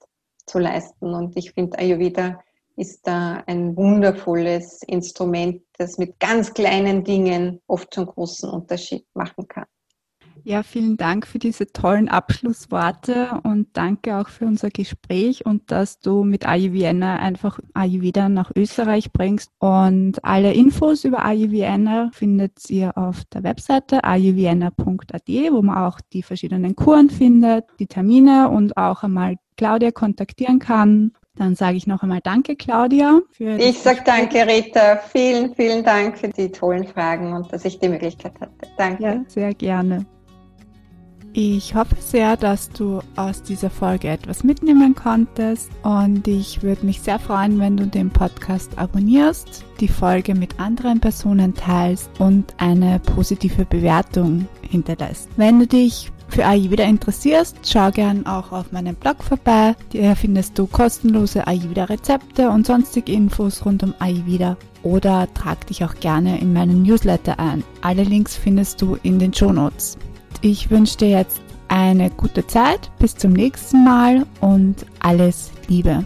zu 0.47 0.61
leisten. 0.61 1.13
Und 1.13 1.37
ich 1.37 1.51
finde, 1.51 1.77
Ayurveda 1.77 2.41
ist 2.77 3.05
da 3.05 3.43
ein 3.49 3.77
wundervolles 3.77 4.85
Instrument, 4.85 5.61
das 5.77 5.99
mit 5.99 6.21
ganz 6.21 6.55
kleinen 6.55 7.03
Dingen 7.03 7.61
oft 7.67 7.93
schon 7.93 8.07
großen 8.07 8.49
Unterschied 8.49 9.05
machen 9.15 9.49
kann. 9.49 9.67
Ja, 10.45 10.63
vielen 10.63 10.97
Dank 10.97 11.27
für 11.27 11.39
diese 11.39 11.73
tollen 11.73 12.09
Abschlussworte 12.09 13.41
und 13.43 13.69
danke 13.75 14.17
auch 14.17 14.29
für 14.29 14.47
unser 14.47 14.71
Gespräch 14.71 15.45
und 15.47 15.71
dass 15.71 16.01
du 16.01 16.25
mit 16.25 16.47
Ayurveda 16.47 17.17
einfach 17.17 17.59
Ayurveda 17.75 18.29
nach 18.29 18.51
Österreich 18.57 19.13
bringst. 19.13 19.51
Und 19.59 20.25
alle 20.25 20.53
Infos 20.53 21.05
über 21.05 21.25
Ayurveda 21.25 22.11
findet 22.13 22.69
ihr 22.71 22.97
auf 22.97 23.25
der 23.33 23.43
Webseite 23.43 24.05
ayurveda.at, 24.05 25.29
wo 25.53 25.63
man 25.63 25.79
auch 25.79 26.01
die 26.13 26.23
verschiedenen 26.23 26.77
Kuren 26.77 27.11
findet, 27.11 27.65
die 27.79 27.87
Termine 27.87 28.49
und 28.49 28.77
auch 28.77 29.03
einmal 29.03 29.37
Claudia 29.57 29.91
kontaktieren 29.91 30.59
kann. 30.59 31.13
Dann 31.39 31.55
sage 31.55 31.77
ich 31.77 31.87
noch 31.87 32.03
einmal 32.03 32.21
Danke, 32.23 32.57
Claudia. 32.57 33.21
ich 33.39 33.79
sage 33.79 34.01
Danke, 34.05 34.47
Rita. 34.47 34.97
Vielen, 34.97 35.55
vielen 35.55 35.85
Dank 35.85 36.19
für 36.19 36.29
die 36.29 36.51
tollen 36.51 36.87
Fragen 36.87 37.33
und 37.33 37.53
dass 37.53 37.65
ich 37.65 37.79
die 37.79 37.89
Möglichkeit 37.89 38.35
hatte. 38.41 38.69
Danke. 38.77 39.03
Ja, 39.03 39.25
sehr 39.29 39.55
gerne. 39.55 40.05
Ich 41.41 41.77
hoffe 41.77 41.95
sehr, 42.01 42.37
dass 42.37 42.69
du 42.69 42.99
aus 43.15 43.45
dieser 43.45 43.71
Folge 43.71 44.09
etwas 44.09 44.43
mitnehmen 44.43 44.97
konntest 44.97 45.71
und 45.85 46.27
ich 46.27 46.65
würde 46.65 46.85
mich 46.85 47.01
sehr 47.01 47.21
freuen, 47.21 47.61
wenn 47.61 47.77
du 47.77 47.87
den 47.87 48.11
Podcast 48.11 48.77
abonnierst, 48.77 49.65
die 49.79 49.87
Folge 49.87 50.35
mit 50.35 50.59
anderen 50.59 50.99
Personen 50.99 51.55
teilst 51.55 52.11
und 52.19 52.53
eine 52.59 52.99
positive 52.99 53.65
Bewertung 53.67 54.49
hinterlässt. 54.63 55.29
Wenn 55.37 55.61
du 55.61 55.69
dich 55.69 56.11
für 56.27 56.45
Ayurveda 56.45 56.83
interessierst, 56.83 57.57
schau 57.65 57.93
gern 57.93 58.27
auch 58.27 58.51
auf 58.51 58.73
meinem 58.73 58.97
Blog 58.97 59.23
vorbei. 59.23 59.77
Hier 59.93 60.17
findest 60.17 60.59
du 60.59 60.67
kostenlose 60.67 61.47
Ayurveda-Rezepte 61.47 62.51
und 62.51 62.67
sonstige 62.67 63.13
Infos 63.13 63.65
rund 63.65 63.85
um 63.85 63.95
Ayurveda 64.01 64.57
oder 64.83 65.29
trag 65.35 65.65
dich 65.69 65.85
auch 65.85 65.95
gerne 65.95 66.41
in 66.41 66.53
meinen 66.53 66.83
Newsletter 66.83 67.39
ein. 67.39 67.63
Alle 67.81 68.03
Links 68.03 68.35
findest 68.37 68.83
du 68.83 68.99
in 69.05 69.21
den 69.21 69.33
Show 69.33 69.53
Notes. 69.53 69.97
Ich 70.41 70.71
wünsche 70.71 70.99
dir 70.99 71.11
jetzt 71.11 71.41
eine 71.69 72.11
gute 72.11 72.47
Zeit. 72.47 72.91
Bis 72.99 73.15
zum 73.17 73.33
nächsten 73.33 73.85
Mal 73.85 74.27
und 74.41 74.87
alles 75.01 75.51
Liebe. 75.67 76.05